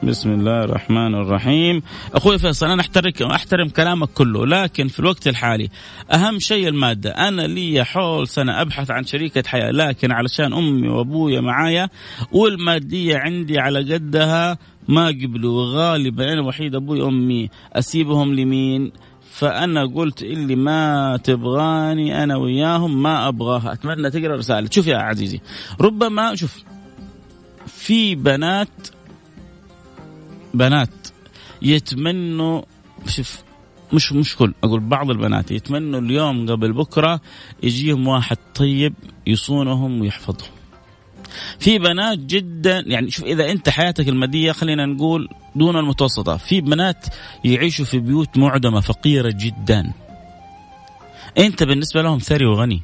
بسم 0.03 0.31
الله 0.31 0.65
الرحمن 0.65 1.15
الرحيم. 1.15 1.83
أخوي 2.15 2.39
فيصل 2.39 2.67
أنا 2.67 2.81
احترم 2.81 3.31
أحترم 3.31 3.69
كلامك 3.69 4.09
كله 4.09 4.47
لكن 4.47 4.89
في 4.89 5.01
الوقت 5.01 5.29
الحالي 5.29 5.69
أهم 6.15 6.39
شيء 6.39 6.69
المادة. 6.69 7.11
أنا 7.11 7.43
لي 7.43 7.85
حول 7.85 8.29
سنة 8.29 8.61
أبحث 8.61 8.91
عن 8.91 9.05
شريكة 9.05 9.43
حياة 9.47 9.71
لكن 9.71 10.13
علشان 10.13 10.53
أمي 10.53 10.89
وأبويا 10.89 11.41
معايا 11.41 11.89
والمادية 12.33 13.17
عندي 13.17 13.59
على 13.59 13.95
قدها 13.95 14.59
ما 14.89 15.07
قبلوا. 15.07 15.65
غالبا 15.65 16.33
أنا 16.33 16.43
وحيد 16.43 16.75
أبوي 16.75 17.01
وأمي. 17.01 17.51
أسيبهم 17.73 18.35
لمين؟ 18.35 18.93
فأنا 19.33 19.87
قلت 19.87 20.23
اللي 20.23 20.57
ما 20.57 21.17
تبغاني 21.25 22.23
أنا 22.25 22.37
وياهم 22.37 23.03
ما 23.03 23.29
أبغاها. 23.29 23.73
أتمنى 23.73 24.11
تقرأ 24.11 24.37
رسالة. 24.37 24.69
شوف 24.71 24.87
يا 24.87 24.99
عزيزي 24.99 25.41
ربما 25.81 26.35
شوف 26.35 26.63
في 27.67 28.15
بنات 28.15 28.69
بنات 30.59 31.09
يتمنوا 31.63 32.63
شوف 33.07 33.43
مش 33.93 34.13
مش 34.13 34.37
كل 34.37 34.55
أقول 34.65 34.81
بعض 34.81 35.11
البنات 35.11 35.51
يتمنوا 35.51 36.01
اليوم 36.01 36.51
قبل 36.51 36.73
بكرة 36.73 37.21
يجيهم 37.63 38.09
واحد 38.09 38.37
طيب 38.55 38.95
يصونهم 39.27 40.01
ويحفظهم. 40.01 40.51
في 41.59 41.79
بنات 41.79 42.19
جدا 42.19 42.85
يعني 42.87 43.11
شوف 43.11 43.25
إذا 43.25 43.51
أنت 43.51 43.69
حياتك 43.69 44.09
المادية 44.09 44.53
خلينا 44.53 44.87
نقول 44.87 45.29
دون 45.57 45.77
المتوسطة 45.77 46.37
في 46.37 46.61
بنات 46.61 47.07
يعيشوا 47.45 47.85
في 47.85 47.99
بيوت 47.99 48.39
معدمة 48.39 48.81
فقيرة 48.81 49.35
جدا. 49.41 49.93
أنت 51.39 51.63
بالنسبة 51.63 52.03
لهم 52.03 52.19
ثري 52.19 52.47
وغني. 52.47 52.83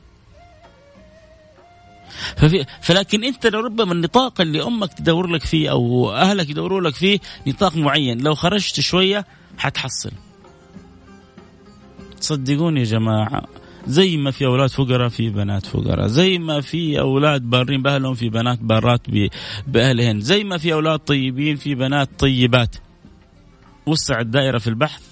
ففي 2.37 2.65
فلكن 2.83 3.25
انت 3.25 3.47
لربما 3.47 3.93
النطاق 3.93 4.41
اللي 4.41 4.63
أمك 4.63 4.93
تدور 4.93 5.27
لك 5.27 5.45
فيه 5.45 5.71
أو 5.71 6.13
أهلك 6.13 6.51
يدوروا 6.51 6.81
لك 6.81 6.95
فيه 6.95 7.19
نطاق 7.47 7.77
معين. 7.77 8.21
لو 8.21 8.35
خرجت 8.35 8.81
شوية 8.81 9.27
حتحصل. 9.59 10.11
صدقوني 12.21 12.81
يا 12.81 12.85
جماعة 12.85 13.43
زي 13.87 14.17
ما 14.17 14.31
في 14.31 14.47
أولاد 14.47 14.69
فقراء 14.69 15.09
في 15.09 15.31
بنات 15.31 15.67
فقراء. 15.67 16.07
زي 16.07 16.39
ما 16.39 16.61
في 16.61 17.01
أولاد 17.01 17.43
بارين 17.43 17.83
بأهلهم 17.83 18.15
في 18.15 18.29
بنات 18.29 18.59
بارات 18.63 19.01
بأهلهن. 19.67 20.21
زي 20.21 20.45
ما 20.45 20.59
في 20.59 20.73
أولاد 20.73 20.99
طيبين 20.99 21.57
في 21.57 21.75
بنات 21.75 22.09
طيبات. 22.19 22.77
وسع 23.87 24.21
الدائرة 24.21 24.59
في 24.59 24.69
البحث. 24.69 25.03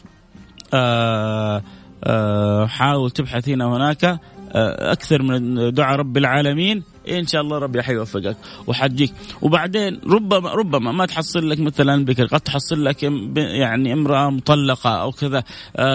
آآ 0.74 1.62
آآ 2.04 2.66
حاول 2.66 3.10
تبحث 3.10 3.48
هنا 3.48 3.66
وهناك. 3.66 4.20
أكثر 4.54 5.22
من 5.22 5.74
دعاء 5.74 5.96
رب 5.96 6.16
العالمين. 6.16 6.82
إن 7.08 7.26
شاء 7.26 7.42
الله 7.42 7.58
ربي 7.58 7.82
حيوفقك 7.82 8.36
وحجيك 8.66 9.12
وبعدين 9.42 10.00
ربما 10.06 10.52
ربما 10.52 10.92
ما 10.92 11.06
تحصل 11.06 11.50
لك 11.50 11.60
مثلا 11.60 12.04
بكر 12.04 12.26
قد 12.26 12.40
تحصل 12.40 12.84
لك 12.84 13.02
يعني 13.36 13.92
امرأة 13.92 14.30
مطلقة 14.30 14.90
أو 14.90 15.12
كذا 15.12 15.44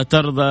ترضى 0.04 0.44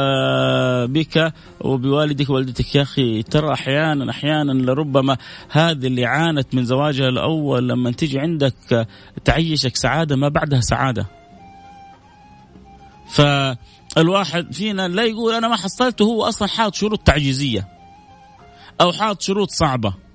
بك 0.87 1.33
وبوالدك 1.61 2.31
ووالدتك. 2.31 2.75
يا 2.75 2.83
أخي 2.83 3.23
ترى 3.23 3.53
أحيانا 3.53 4.11
أحيانا 4.11 4.53
لربما 4.53 5.17
هذه 5.51 5.87
اللي 5.87 6.07
عانت 6.07 6.55
من 6.55 6.65
زواجها 6.65 7.09
الأول 7.09 7.69
لما 7.69 7.91
تيجي 7.91 8.19
عندك 8.19 8.87
تعيشك 9.25 9.77
سعادة 9.77 10.17
ما 10.17 10.29
بعدها 10.29 10.61
سعادة. 10.61 11.07
فالواحد 13.11 14.55
فينا 14.55 14.89
لا 14.89 15.05
يقول 15.05 15.35
أنا 15.35 15.49
ما 15.49 15.57
حصلته 15.57 16.05
هو 16.05 16.23
أصلا 16.23 16.49
حاط 16.49 16.75
شروط 16.75 17.01
تعجيزية 17.01 17.69
أو 18.81 18.93
حاط 18.93 19.23
شروط 19.23 19.51
صعبة. 19.51 20.06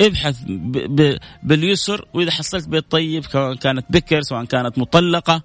ابحث 0.00 0.36
ب 0.46 0.72
ب 0.72 1.18
باليسر 1.42 2.04
وإذا 2.14 2.30
حصلت 2.30 2.68
بيت 2.68 2.90
طيب 2.90 3.24
سواء 3.24 3.54
كانت 3.54 3.86
بكر 3.90 4.22
سواء 4.22 4.44
كانت 4.44 4.78
مطلقة 4.78 5.42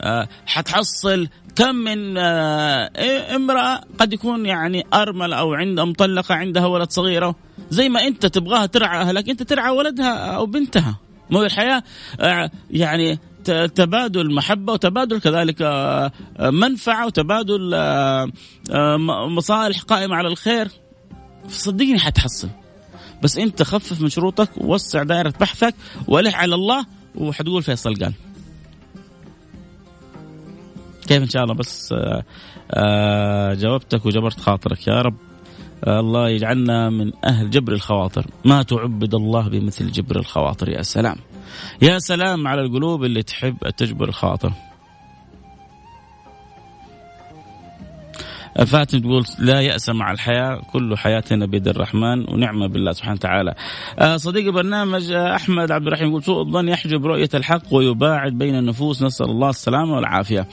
أه 0.00 0.28
حتحصل 0.46 1.28
كم 1.56 1.74
من 1.74 2.18
أه 2.18 3.36
امرأة 3.36 3.80
قد 3.98 4.12
يكون 4.12 4.46
يعني 4.46 4.86
أرملة 4.94 5.36
أو 5.36 5.54
عندها 5.54 5.84
مطلقة 5.84 6.34
عندها 6.34 6.66
ولد 6.66 6.90
صغيرة 6.90 7.34
زي 7.70 7.88
ما 7.88 8.06
أنت 8.06 8.26
تبغاها 8.26 8.66
ترعى 8.66 9.00
أهلك 9.00 9.28
أنت 9.28 9.42
ترعى 9.42 9.70
ولدها 9.70 10.14
أو 10.36 10.46
بنتها. 10.46 10.96
مو 11.30 11.42
الحياة 11.42 11.82
أه 12.20 12.50
يعني 12.70 13.18
تبادل 13.74 14.34
محبة 14.34 14.72
وتبادل 14.72 15.20
كذلك 15.20 15.62
منفعة 16.40 17.06
وتبادل 17.06 17.76
مصالح 19.28 19.80
قائمة 19.80 20.16
على 20.16 20.28
الخير. 20.28 20.68
صدقني 21.48 21.98
حتحصل. 21.98 22.48
بس 23.22 23.38
انت 23.38 23.62
خفف 23.62 24.00
من 24.00 24.08
شروطك 24.08 24.48
ووسع 24.56 25.02
دائرة 25.02 25.34
بحثك 25.40 25.74
والح 26.08 26.36
على 26.36 26.54
الله 26.54 26.86
وحتقول 27.14 27.62
فيصل 27.62 27.94
قال. 27.94 28.12
كيف 31.06 31.22
إن 31.22 31.28
شاء 31.28 31.42
الله 31.44 31.54
بس 31.54 31.94
جاوبتك 33.60 34.06
وجبرت 34.06 34.40
خاطرك 34.40 34.86
يا 34.86 35.02
رب. 35.02 35.16
الله 35.88 36.28
يجعلنا 36.28 36.90
من 36.90 37.12
أهل 37.24 37.50
جبر 37.50 37.72
الخواطر. 37.72 38.26
ما 38.44 38.62
تعبد 38.62 39.14
الله 39.14 39.48
بمثل 39.48 39.90
جبر 39.90 40.16
الخواطر 40.16 40.68
يا 40.68 40.82
سلام. 40.82 41.16
يا 41.82 41.98
سلام 41.98 42.48
على 42.48 42.60
القلوب 42.60 43.04
اللي 43.04 43.22
تحب 43.22 43.56
تجبر 43.76 44.08
الخاطر 44.08 44.52
فاتن 48.66 49.02
تقول 49.02 49.24
لا 49.38 49.60
يأس 49.60 49.88
مع 49.88 50.12
الحياة 50.12 50.62
كل 50.72 50.96
حياتنا 50.96 51.46
بيد 51.46 51.68
الرحمن 51.68 52.30
ونعمة 52.30 52.66
بالله 52.66 52.92
سبحانه 52.92 53.14
وتعالى. 53.14 53.54
صديق 54.16 54.46
البرنامج 54.46 55.12
أحمد 55.12 55.70
عبد 55.70 55.86
الرحيم 55.86 56.08
يقول 56.08 56.22
سوء 56.22 56.40
الظن 56.42 56.68
يحجب 56.68 57.06
رؤية 57.06 57.28
الحق 57.34 57.74
ويباعد 57.74 58.32
بين 58.32 58.58
النفوس 58.58 59.02
نسأل 59.02 59.26
الله 59.26 59.48
السلامة 59.48 59.94
والعافية. 59.94 60.48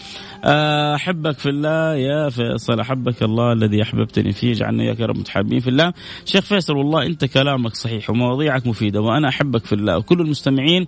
أحبك 0.96 1.40
في 1.40 1.50
الله 1.50 1.96
يا 1.96 2.30
فيصل 2.30 2.80
أحبك 2.80 3.24
الله 3.24 3.54
الذي 3.54 3.84
أحببتني 3.84 4.32
فيه 4.32 4.54
جعلنا 4.54 4.84
إياك 4.84 5.00
يا 5.00 5.06
رب 5.06 5.18
متحابين 5.18 5.60
في 5.60 5.70
الله. 5.70 5.94
شيخ 6.26 6.44
فيصل 6.44 6.78
والله 6.78 7.06
أنت 7.06 7.26
كلامك 7.26 7.76
صحيح 7.76 8.10
ومواضيعك 8.10 8.68
مفيدة 8.68 9.02
وأنا 9.02 9.30
أحبك 9.30 9.66
في 9.66 9.74
الله. 9.74 9.98
وكل 9.98 10.22
المستمعين 10.22 10.88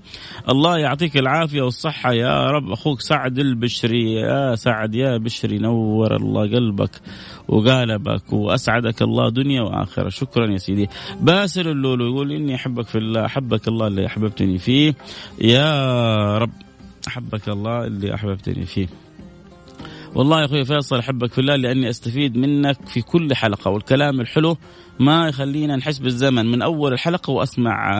الله 0.50 0.78
يعطيك 0.78 1.18
العافية 1.18 1.62
والصحة 1.62 2.14
يا 2.14 2.46
رب. 2.46 2.72
أخوك 2.72 3.02
سعد 3.02 3.40
البشري 3.40 4.14
يا 4.14 4.56
سعد 4.56 4.96
يا 4.96 5.18
بشري 5.18 5.58
نور 5.58 6.16
الله 6.16 6.42
قلبك. 6.42 6.92
وقالبك 7.48 8.34
واسعدك 8.34 9.02
الله 9.02 9.30
دنيا 9.30 9.62
وآخرة. 9.62 10.10
شكرا 10.10 10.52
يا 10.52 10.58
سيدي. 10.58 10.90
باسل 11.22 11.68
اللولو 11.68 12.06
يقول 12.06 12.32
إني 12.32 12.56
أحبك 12.56 12.88
في 12.88 12.98
الله 12.98 13.26
أحبك 13.26 13.68
الله 13.68 13.88
اللي 13.88 14.06
أحببتني 14.06 14.58
فيه. 14.58 14.96
يا 15.42 16.38
رب 16.38 16.52
أحبك 17.08 17.50
الله 17.50 17.86
اللي 17.86 18.16
أحببتني 18.16 18.66
فيه. 18.66 18.88
والله 20.18 20.40
يا 20.40 20.46
أخوي 20.46 20.66
فيصل 20.66 20.98
أحبك 21.00 21.34
في 21.34 21.42
الله 21.42 21.56
لأني 21.56 21.90
أستفيد 21.90 22.38
منك 22.38 22.88
في 22.88 23.02
كل 23.02 23.36
حلقة 23.36 23.72
والكلام 23.72 24.22
الحلو 24.22 24.58
ما 25.00 25.28
يخلينا 25.28 25.76
نحس 25.76 25.98
بالزمن. 26.00 26.46
من 26.46 26.62
أول 26.62 26.94
الحلقة 26.94 27.32
وأسمع 27.32 27.94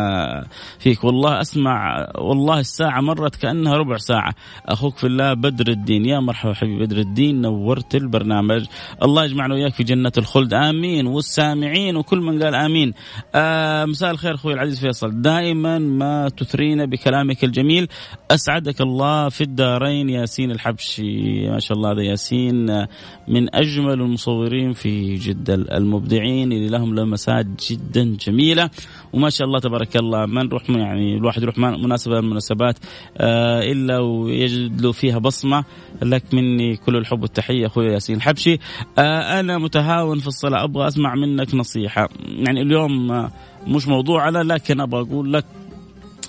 فيك. 0.80 1.04
والله 1.04 1.42
أسمع 1.42 2.08
والله 2.16 2.60
الساعة 2.60 3.02
مرت 3.02 3.36
كأنها 3.36 3.78
ربع 3.78 3.98
ساعة. 3.98 4.34
أخوك 4.66 4.98
في 4.98 5.08
الله 5.08 5.34
بدر 5.34 5.68
الدين. 5.68 6.06
يا 6.06 6.20
مرحبا 6.20 6.54
حبيبي 6.54 6.86
بدر 6.86 6.98
الدين 6.98 7.42
نورت 7.42 7.96
البرنامج. 7.96 8.66
الله 9.04 9.26
يجمعنا 9.26 9.54
وياك 9.54 9.74
في 9.74 9.84
جنة 9.84 10.12
الخلد. 10.18 10.54
آمين. 10.54 11.08
والسامعين 11.08 11.96
وكل 11.96 12.20
من 12.20 12.44
قال 12.44 12.56
آمين. 12.56 12.94
آه 13.36 13.86
مساء 13.86 14.12
الخير 14.12 14.36
أخوي 14.36 14.54
العزيز 14.54 14.80
فيصل. 14.80 15.22
دائما 15.22 15.80
ما 15.80 16.30
تثرينا 16.30 16.86
بكلامك 16.86 17.44
الجميل. 17.44 17.88
أسعدك 18.32 18.82
الله 18.82 19.30
في 19.30 19.42
الدارين 19.42 20.10
ياسين 20.10 20.52
الحبشي. 20.52 21.50
ما 21.50 21.60
شاء 21.60 21.78
الله 21.78 21.92
هذا 21.92 22.02
ياسين 22.08 22.86
من 23.28 23.56
أجمل 23.56 23.94
المصورين 23.94 24.74
في 24.74 25.16
جدة 25.16 25.54
المبدعين 25.54 26.52
اللي 26.52 26.68
لهم 26.70 26.96
لمسات 26.96 27.46
جدا 27.72 28.18
جميلة. 28.28 28.70
وما 29.14 29.30
شاء 29.30 29.48
الله 29.48 29.60
تبارك 29.60 29.98
الله 29.98 30.26
ما 30.26 30.44
نروح 30.44 30.70
يعني 30.70 31.18
الواحد 31.18 31.42
يروح 31.42 31.58
مناسبة 31.58 32.14
من 32.14 32.26
المناسبات 32.26 32.76
آه 33.18 33.62
إلا 33.62 34.00
ويجد 34.00 34.82
له 34.82 34.92
فيها 34.92 35.18
بصمة. 35.18 35.64
لك 36.02 36.34
مني 36.34 36.76
كل 36.78 36.96
الحب 36.96 37.22
والتحية 37.22 37.66
أخوي 37.66 37.86
ياسين 37.86 38.16
الحبشي 38.16 38.60
آه 38.98 39.40
أنا 39.40 39.58
متهاون 39.58 40.20
في 40.20 40.28
الصلاة 40.28 40.64
أبغى 40.64 40.88
أسمع 40.88 41.16
منك 41.16 41.56
نصيحة. 41.56 42.10
يعني 42.26 42.62
اليوم 42.62 43.12
آه 43.12 43.32
مش 43.68 43.88
موضوعنا 43.88 44.44
لكن 44.44 44.82
أبغى 44.82 45.02
أقول 45.02 45.34
لك 45.34 45.46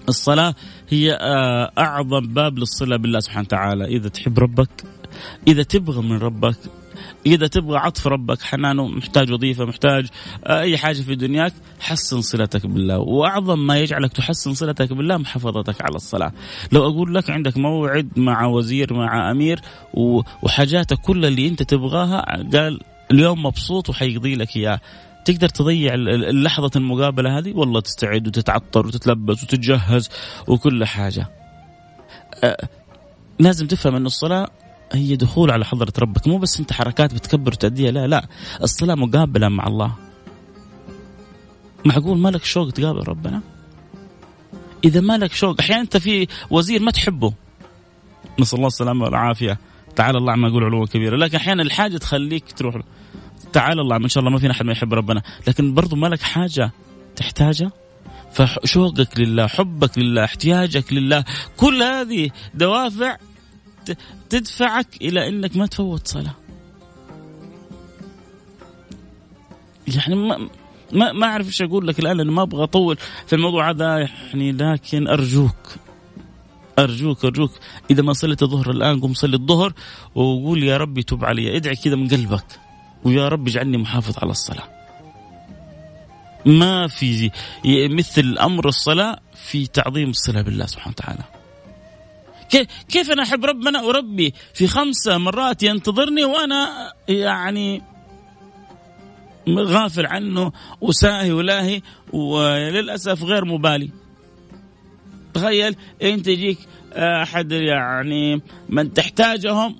الصلاة 0.08 0.54
هي 0.88 1.18
أعظم 1.78 2.26
باب 2.26 2.58
للصلة 2.58 2.96
بالله 2.96 3.20
سبحانه 3.20 3.46
وتعالى. 3.46 3.84
إذا 3.84 4.08
تحب 4.08 4.38
ربك 4.38 4.68
إذا 5.48 5.62
تبغى 5.62 6.02
من 6.02 6.18
ربك 6.18 6.56
إذا 7.26 7.46
تبغى 7.46 7.78
عطف 7.78 8.06
ربك 8.06 8.42
حنانه 8.42 8.88
محتاج 8.88 9.32
وظيفة 9.32 9.64
محتاج 9.64 10.06
أي 10.46 10.78
حاجة 10.78 11.02
في 11.02 11.14
دنياك 11.14 11.52
حسن 11.80 12.20
صلتك 12.20 12.66
بالله. 12.66 12.98
وأعظم 12.98 13.66
ما 13.66 13.78
يجعلك 13.78 14.12
تحسن 14.12 14.54
صلتك 14.54 14.92
بالله 14.92 15.16
محافظتك 15.16 15.82
على 15.82 15.96
الصلاة. 15.96 16.32
لو 16.72 16.86
أقول 16.88 17.14
لك 17.14 17.30
عندك 17.30 17.56
موعد 17.56 18.08
مع 18.16 18.46
وزير 18.46 18.94
مع 18.94 19.30
أمير 19.30 19.60
وحاجاتك 20.42 20.98
كل 20.98 21.24
اللي 21.24 21.48
أنت 21.48 21.62
تبغاها 21.62 22.20
قال 22.52 22.80
اليوم 23.10 23.46
مبسوط 23.46 23.88
وحيقضي 23.88 24.34
لك 24.34 24.56
إياه. 24.56 24.80
تقدر 25.24 25.48
تضيع 25.48 25.94
لحظة 26.30 26.70
المقابلة 26.76 27.38
هذه؟ 27.38 27.52
والله 27.52 27.80
تستعد 27.80 28.26
وتتعطر 28.26 28.86
وتتلبس 28.86 29.42
وتتجهز 29.42 30.10
وكل 30.48 30.84
حاجة. 30.84 31.28
أه 32.44 32.68
لازم 33.38 33.66
تفهم 33.66 33.94
أن 33.94 34.06
الصلاة 34.06 34.50
هي 34.92 35.16
دخول 35.16 35.50
على 35.50 35.64
حضرة 35.64 35.92
ربك. 35.98 36.28
مو 36.28 36.38
بس 36.38 36.60
أنت 36.60 36.72
حركات 36.72 37.14
بتكبر 37.14 37.52
وتأديها 37.52 37.90
لا 37.90 38.06
لا. 38.06 38.26
الصلاة 38.62 38.94
مقابلة 38.94 39.48
مع 39.48 39.66
الله. 39.66 39.94
معقول 41.84 42.18
مالك 42.18 42.44
شوق 42.44 42.70
تقابل 42.70 43.08
ربنا؟ 43.08 43.40
إذا 44.84 45.00
مالك 45.00 45.32
شوق 45.32 45.60
أحيانا 45.60 45.82
أنت 45.82 45.96
في 45.96 46.26
وزير 46.50 46.82
ما 46.82 46.90
تحبه. 46.90 47.32
نسأل 48.40 48.56
الله 48.56 48.66
السلامة 48.66 49.04
والعافية. 49.04 49.58
تعالى 49.96 50.18
الله 50.18 50.32
عما 50.32 50.48
يقول 50.48 50.64
علوا 50.64 50.86
كبيرة 50.86 51.16
لكن 51.16 51.36
أحيانا 51.36 51.62
الحاجة 51.62 51.96
تخليك 51.96 52.52
تروح. 52.52 52.74
له. 52.74 52.82
تعالى 53.52 53.80
الله 53.80 53.96
إن 53.96 54.08
شاء 54.08 54.20
الله 54.20 54.32
ما 54.32 54.38
فينا 54.38 54.52
أحد 54.52 54.64
ما 54.64 54.72
يحب 54.72 54.94
ربنا. 54.94 55.22
لكن 55.46 55.74
برضو 55.74 55.96
ما 55.96 56.06
لك 56.06 56.22
حاجة 56.22 56.70
تحتاجها. 57.16 57.72
فشوقك 58.32 59.20
لله 59.20 59.46
حبك 59.46 59.98
لله 59.98 60.24
احتياجك 60.24 60.92
لله. 60.92 61.24
كل 61.56 61.82
هذه 61.82 62.30
دوافع 62.54 63.16
تدفعك 64.30 64.86
إلى 65.02 65.28
أنك 65.28 65.56
ما 65.56 65.66
تفوت 65.66 66.08
صلاة. 66.08 66.34
يعني 69.88 70.14
ما 70.14 70.48
ما 70.92 71.12
ما 71.12 71.26
أعرف 71.26 71.46
إيش 71.46 71.62
أقول 71.62 71.88
لك 71.88 71.98
الآن 71.98 72.20
أنا 72.20 72.32
ما 72.32 72.42
أبغى 72.42 72.62
أطول 72.62 72.96
في 73.26 73.32
الموضوع 73.36 73.70
هذا 73.70 73.98
يعني 73.98 74.52
لكن 74.52 75.08
أرجوك 75.08 75.76
أرجوك 76.78 77.24
أرجوك. 77.24 77.50
إذا 77.90 78.02
ما 78.02 78.12
صليت 78.12 78.42
الظهر 78.42 78.70
الآن 78.70 79.00
قم 79.00 79.14
صلي 79.14 79.36
الظهر 79.36 79.72
وقول 80.14 80.62
يا 80.62 80.76
ربي 80.76 81.02
تب 81.02 81.24
علي. 81.24 81.56
ادعي 81.56 81.76
كذا 81.76 81.96
من 81.96 82.08
قلبك 82.08 82.60
ويا 83.04 83.28
رب 83.28 83.48
اجعلني 83.48 83.78
محافظ 83.78 84.18
على 84.18 84.30
الصلاة. 84.30 84.68
ما 86.46 86.86
في 86.88 87.30
مثل 87.90 88.38
أمر 88.38 88.68
الصلاة 88.68 89.20
في 89.34 89.66
تعظيم 89.66 90.10
الصلاة 90.10 90.42
بالله 90.42 90.66
سبحانه 90.66 90.94
وتعالى. 90.98 91.37
كيف 92.88 93.10
أنا 93.10 93.22
أحب 93.22 93.44
ربنا 93.44 93.82
وربي؟ 93.82 94.34
في 94.54 94.66
خمسه 94.66 95.18
مرات 95.18 95.62
ينتظرني 95.62 96.24
وأنا 96.24 96.92
يعني 97.08 97.82
غافل 99.48 100.06
عنه 100.06 100.52
وساهي 100.80 101.32
ولاهي 101.32 101.82
وللأسف 102.12 103.22
غير 103.22 103.44
مبالي. 103.44 103.90
تخيل 105.34 105.76
أنت 106.02 106.28
يجيك 106.28 106.58
أحد 106.92 107.52
يعني 107.52 108.42
من 108.68 108.94
تحتاجهم 108.94 109.76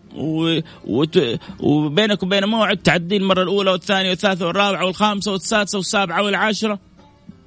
وبينك 1.61 2.23
وبين 2.23 2.45
موعد 2.45 2.77
تعدي 2.77 3.17
المره 3.17 3.43
الأولى 3.43 3.71
والثانية 3.71 4.11
والثالثة 4.11 4.47
والرابعة 4.47 4.85
والخامسة 4.85 5.33
والسادسة 5.33 5.79
والسابعة 5.79 6.23
والعاشرة. 6.23 6.79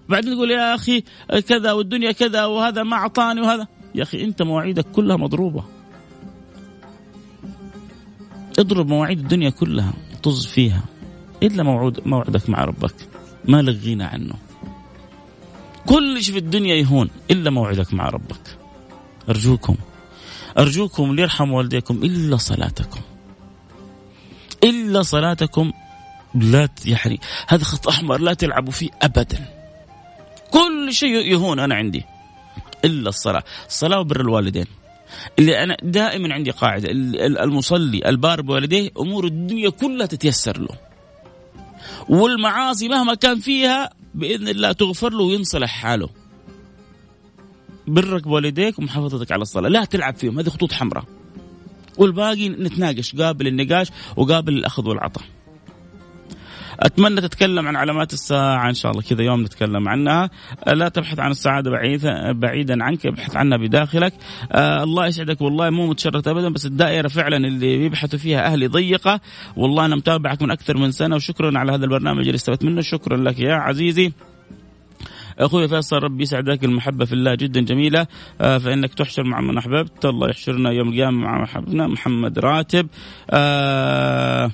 بعدين 0.10 0.34
تقول 0.34 0.51
يا 0.51 0.75
أخي 0.75 1.03
كذا 1.47 1.71
والدنيا 1.71 2.12
كذا 2.12 2.45
وهذا 2.45 2.84
ما 2.84 2.95
أعطاني 2.95 3.41
وهذا. 3.41 3.67
يا 3.95 4.04
أخي 4.04 4.23
أنت 4.23 4.41
مواعيدك 4.41 4.86
كلها 4.91 5.17
مضروبة. 5.17 5.63
اضرب 8.60 8.88
مواعيد 8.88 9.19
الدنيا 9.19 9.49
كلها 9.49 9.93
طز 10.23 10.45
فيها. 10.45 10.84
إلا 11.43 11.63
موعود 11.63 12.08
موعدك 12.08 12.49
مع 12.49 12.65
ربك. 12.65 12.93
ما 13.45 13.62
لك 13.62 13.84
غنى 13.84 14.04
عنه. 14.04 14.34
كل 15.86 16.23
شيء 16.23 16.34
في 16.34 16.39
الدنيا 16.39 16.75
يهون 16.75 17.10
إلا 17.32 17.49
موعدك 17.49 17.93
مع 17.93 18.10
ربك. 18.10 18.58
أرجوكم 19.30 19.75
أرجوكم 20.58 21.15
ليرحم 21.15 21.51
والديكم 21.51 22.04
إلا 22.04 22.38
صلاتكم. 22.38 23.01
إلا 24.63 25.01
صلاتكم 25.01 25.71
لا 26.36 26.69
يعني 26.86 27.19
هذا 27.47 27.63
خط 27.63 27.88
أحمر 27.88 28.17
لا 28.17 28.34
تلعبوا 28.34 28.71
فيه 28.71 28.89
ابدا. 29.01 29.45
كل 30.51 30.93
شيء 30.93 31.15
يهون 31.15 31.60
أنا 31.60 31.75
عندي. 31.75 32.04
إلا 32.85 33.09
الصلاة. 33.09 33.43
الصلاة 33.67 33.99
وبر 33.99 34.21
الوالدين. 34.21 34.65
اللي 35.39 35.63
أنا 35.63 35.77
دائما 35.83 36.33
عندي 36.33 36.51
قاعدة 36.51 36.87
المصلي 37.43 38.09
البار 38.09 38.41
بوالديه 38.41 38.89
أمور 38.99 39.25
الدنيا 39.25 39.69
كلها 39.69 40.05
تتيسر 40.05 40.59
له. 40.59 40.77
والمعاصي 42.09 42.87
مهما 42.87 43.13
كان 43.13 43.39
فيها 43.39 43.89
بإذن 44.15 44.47
الله 44.47 44.71
تغفر 44.71 45.09
له 45.09 45.23
وينصلح 45.23 45.69
حاله. 45.69 46.09
برك 47.87 48.23
بوالديك 48.23 48.79
ومحافظتك 48.79 49.31
على 49.31 49.41
الصلاة. 49.41 49.69
لا 49.69 49.85
تلعب 49.85 50.15
فيهم 50.15 50.39
هذه 50.39 50.49
خطوط 50.49 50.73
حمراء. 50.73 51.03
والباقي 51.97 52.49
نتناقش 52.49 53.15
قابل 53.15 53.47
النقاش 53.47 53.87
وقابل 54.17 54.53
الأخذ 54.53 54.87
والعطاء. 54.87 55.23
أتمنى 56.81 57.21
تتكلم 57.21 57.67
عن 57.67 57.75
علامات 57.75 58.13
الساعة 58.13 58.69
إن 58.69 58.73
شاء 58.73 58.91
الله. 58.91 59.03
كذا 59.03 59.23
يوم 59.23 59.41
نتكلم 59.41 59.89
عنها. 59.89 60.29
لا 60.67 60.89
تبحث 60.89 61.19
عن 61.19 61.31
السعاده 61.31 61.71
بعيدا 61.71 62.31
بعيدا 62.31 62.83
عنك 62.83 63.05
ابحث 63.05 63.35
عنها 63.35 63.57
بداخلك. 63.57 64.13
آه 64.51 64.83
الله 64.83 65.07
يسعدك. 65.07 65.41
والله 65.41 65.69
مو 65.69 65.87
متشرط 65.87 66.27
ابدا 66.27 66.49
بس 66.49 66.65
الدائرة 66.65 67.07
فعلا 67.07 67.37
اللي 67.37 67.77
بيبحثوا 67.77 68.19
فيها 68.19 68.45
أهلي 68.45 68.67
ضيقة. 68.67 69.19
والله 69.55 69.85
أنا 69.85 69.95
متابعك 69.95 70.41
من 70.41 70.51
أكثر 70.51 70.77
من 70.77 70.91
سنة 70.91 71.15
وشكرا 71.15 71.59
على 71.59 71.71
هذا 71.71 71.85
البرنامج 71.85 72.25
اللي 72.25 72.35
استفدت 72.35 72.65
منه. 72.65 72.81
شكرا 72.81 73.17
لك 73.17 73.39
يا 73.39 73.53
عزيزي. 73.53 74.13
أخوي 75.39 75.67
فيصل 75.67 75.97
ربي 75.97 76.23
يسعدك 76.23 76.63
المحبة 76.63 77.05
في 77.05 77.13
الله 77.13 77.35
جدا 77.35 77.61
جميلة. 77.61 78.07
آه 78.41 78.57
فإنك 78.57 78.93
تحشر 78.93 79.23
مع 79.23 79.41
من 79.41 79.57
أحببت. 79.57 80.05
الله 80.05 80.29
يحشرنا 80.29 80.71
يوم 80.71 80.89
القيامة 80.89 81.17
مع 81.17 81.41
محبنا 81.41 81.87
محمد 81.87 82.39
راتب. 82.39 82.87
آه 83.29 84.51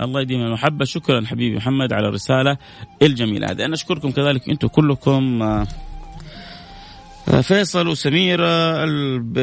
الله 0.00 0.20
يديم 0.20 0.40
المحبة. 0.42 0.84
شكرا 0.84 1.26
حبيبي 1.26 1.56
محمد 1.56 1.92
على 1.92 2.08
الرسالة 2.08 2.56
الجميلة 3.02 3.50
هذه. 3.50 3.64
أنا 3.64 3.74
أشكركم 3.74 4.10
كذلك 4.10 4.48
أنتم 4.48 4.68
كلكم. 4.68 5.42
آه، 5.42 5.66
فيصل 7.40 7.88
وسميرة 7.88 8.84
الب... 8.84 9.38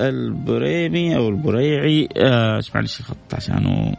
البريمي 0.00 1.16
أو 1.16 1.28
البريعي. 1.28 2.08
آه 2.16 2.62
معلش 2.74 3.02
خط 3.02 3.34
عشانه 3.34 3.96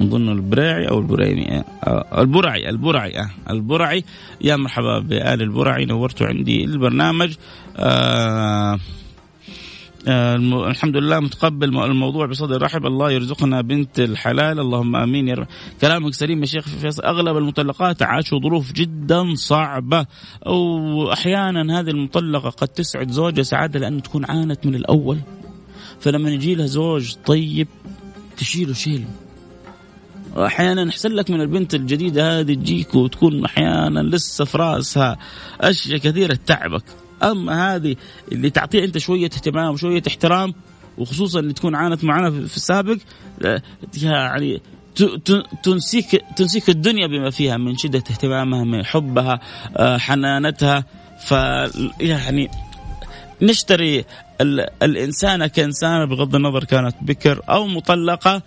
نظن 0.00 0.28
البراعي 0.28 0.88
أو 0.88 0.98
البريمي. 0.98 1.62
آه 1.86 2.22
البرعي 2.22 2.68
البرعي 2.68 3.26
البرعي. 3.50 4.04
يا 4.40 4.56
مرحبا 4.56 4.98
بآل 4.98 5.42
البرعي. 5.42 5.84
نورتوا 5.84 6.26
عندي 6.26 6.64
البرنامج. 6.64 7.34
آه 7.76 8.78
الحمد 10.08 10.96
لله 10.96 11.20
متقبل 11.20 11.78
الموضوع 11.78 12.26
بصدر 12.26 12.62
رحب. 12.62 12.86
الله 12.86 13.10
يرزقنا 13.10 13.60
بنت 13.60 14.00
الحلال. 14.00 14.60
اللهم 14.60 14.96
آمين. 14.96 15.28
يا 15.28 15.46
كلامك 15.80 16.14
سليم 16.14 16.40
يا 16.40 16.46
شيخ 16.46 16.68
فيصل. 16.68 17.02
أغلب 17.02 17.36
المطلقات 17.36 18.02
عاشوا 18.02 18.38
ظروف 18.38 18.72
جدا 18.72 19.34
صعبة. 19.34 20.06
واحيانا 20.46 21.80
هذه 21.80 21.90
المطلقة 21.90 22.50
قد 22.50 22.68
تسعد 22.68 23.10
زوجها 23.10 23.42
سعادة 23.42 23.80
لأنه 23.80 24.00
تكون 24.00 24.24
عانت 24.24 24.66
من 24.66 24.74
الأول. 24.74 25.18
فلما 26.00 26.30
يجي 26.30 26.54
لها 26.54 26.66
زوج 26.66 27.14
طيب 27.26 27.68
تشيله 28.36 28.72
شيل. 28.72 29.04
أحيانا 30.36 30.88
احسن 30.88 31.12
لك 31.12 31.30
من 31.30 31.40
البنت 31.40 31.74
الجديدة 31.74 32.40
هذه 32.40 32.54
تجيك 32.54 32.94
وتكون 32.94 33.44
أحيانا 33.44 34.00
لسه 34.00 34.44
في 34.44 34.58
رأسها 34.58 35.18
أشياء 35.60 35.98
كثيرة 35.98 36.34
تتعبك 36.34 36.84
اما 37.30 37.74
هذه 37.74 37.96
اللي 38.32 38.50
تعطيها 38.50 38.84
أنت 38.84 38.98
شوية 38.98 39.24
اهتمام 39.24 39.72
وشوية 39.72 40.02
احترام 40.08 40.54
وخصوصا 40.98 41.40
اللي 41.40 41.52
تكون 41.52 41.74
عانت 41.74 42.04
معنا 42.04 42.30
في 42.30 42.56
السابق 42.56 42.96
آه، 43.42 43.62
يعني 44.02 44.62
تنسيك 45.62 46.24
تنسيك 46.36 46.68
الدنيا 46.68 47.06
بما 47.06 47.30
فيها 47.30 47.56
من 47.56 47.76
شدة 47.76 47.98
اهتمامها 47.98 48.64
من 48.64 48.84
حبها 48.84 49.40
آه، 49.76 49.98
حنانتها. 49.98 50.84
ف 51.24 51.30
يعني 52.00 52.50
نشتري 53.42 54.04
الانسانه 54.82 55.46
كانسانه 55.46 56.04
بغض 56.04 56.34
النظر 56.34 56.64
كانت 56.64 56.96
بكر 57.02 57.40
أو 57.48 57.66
مطلقة 57.66 58.42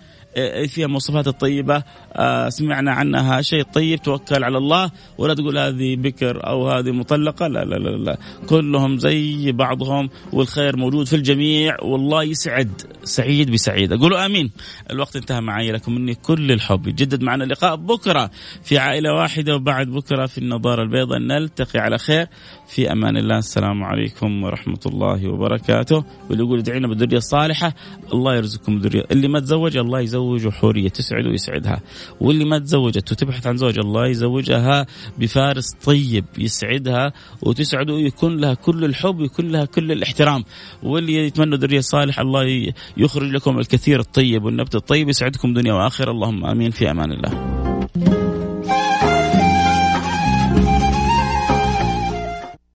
فيها 0.68 0.86
المواصفات 0.86 1.28
الطيبة. 1.28 1.84
آه، 2.14 2.50
سمعنا 2.50 2.92
عنها 2.92 3.42
شيء 3.42 3.64
طيب 3.64 4.02
توكل 4.02 4.44
على 4.44 4.58
الله 4.58 4.92
ولا 5.18 5.34
تقول 5.34 5.58
هذه 5.58 5.96
بكر 5.96 6.48
أو 6.48 6.70
هذه 6.70 6.92
مطلقة 6.92 7.48
لا 7.48 7.66
لا 7.66 7.76
لا 7.76 7.90
لا. 7.90 8.18
كلهم 8.50 8.98
زي 8.98 9.52
بعضهم 9.52 10.10
والخير 10.34 10.78
موجود 10.78 11.08
في 11.08 11.16
الجميع 11.16 11.78
والله 11.82 12.24
يسعد 12.24 12.82
سعيد 13.04 13.52
بسعيد. 13.52 13.94
قولوا 13.94 14.26
آمين. 14.26 14.52
الوقت 14.92 15.16
انتهى 15.16 15.42
معي 15.42 15.72
لكم 15.72 15.96
مني 15.96 16.16
كل 16.16 16.52
الحب. 16.52 16.88
يتجدد 16.88 17.24
معنا 17.24 17.44
اللقاء 17.44 17.76
بكرة 17.76 18.32
في 18.64 18.78
عائلة 18.78 19.14
واحدة 19.14 19.56
وبعد 19.56 19.88
بكرة 19.88 20.26
في 20.26 20.38
النظارة 20.38 20.84
البيضاء. 20.84 21.20
نلتقي 21.20 21.80
على 21.80 21.98
خير. 21.98 22.28
في 22.68 22.92
أمان 22.92 23.18
الله. 23.18 23.38
السلام 23.38 23.84
عليكم 23.84 24.44
ورحمة 24.44 24.80
الله 24.86 25.28
وبركاته. 25.28 26.04
واللي 26.30 26.44
يقول 26.44 26.60
ادعينا 26.60 26.88
بالذرية 26.88 27.18
الصالحة 27.18 27.74
الله 28.14 28.36
يرزقكم 28.36 28.74
الذريه 28.78 29.04
اللي 29.12 29.28
ما 29.28 29.40
تزوج 29.40 29.78
الله 29.78 30.02
يزوجه 30.36 30.54
حورية 30.54 30.90
تسعد 30.90 31.26
ويسعدها. 31.26 31.82
واللي 32.22 32.46
ما 32.46 32.60
تزوجت 32.60 33.12
وتبحث 33.12 33.48
عن 33.48 33.58
زوج 33.58 33.80
الله 33.80 34.08
يزوجها 34.08 34.86
بفارس 35.20 35.74
طيب 35.86 36.26
يسعدها 36.38 37.14
وتسعده 37.42 37.94
ويكون 37.94 38.38
لها 38.38 38.54
كل 38.54 38.86
الحب 38.86 39.20
ويكون 39.20 39.48
لها 39.48 39.66
كل 39.66 39.92
الاحترام. 39.92 40.44
واللي 40.84 41.14
يتمنى 41.14 41.56
ذرية 41.56 41.80
صالحه 41.80 42.22
الله 42.22 42.74
يخرج 42.98 43.32
لكم 43.32 43.60
الكثير 43.60 44.00
الطيب 44.00 44.44
والنبت 44.44 44.76
الطيب 44.76 45.10
يسعدكم 45.10 45.54
دنيا 45.54 45.74
وآخرة. 45.74 46.12
اللهم 46.12 46.46
آمين 46.46 46.72
في 46.72 46.92
أمان 46.92 47.12
الله. 47.12 47.57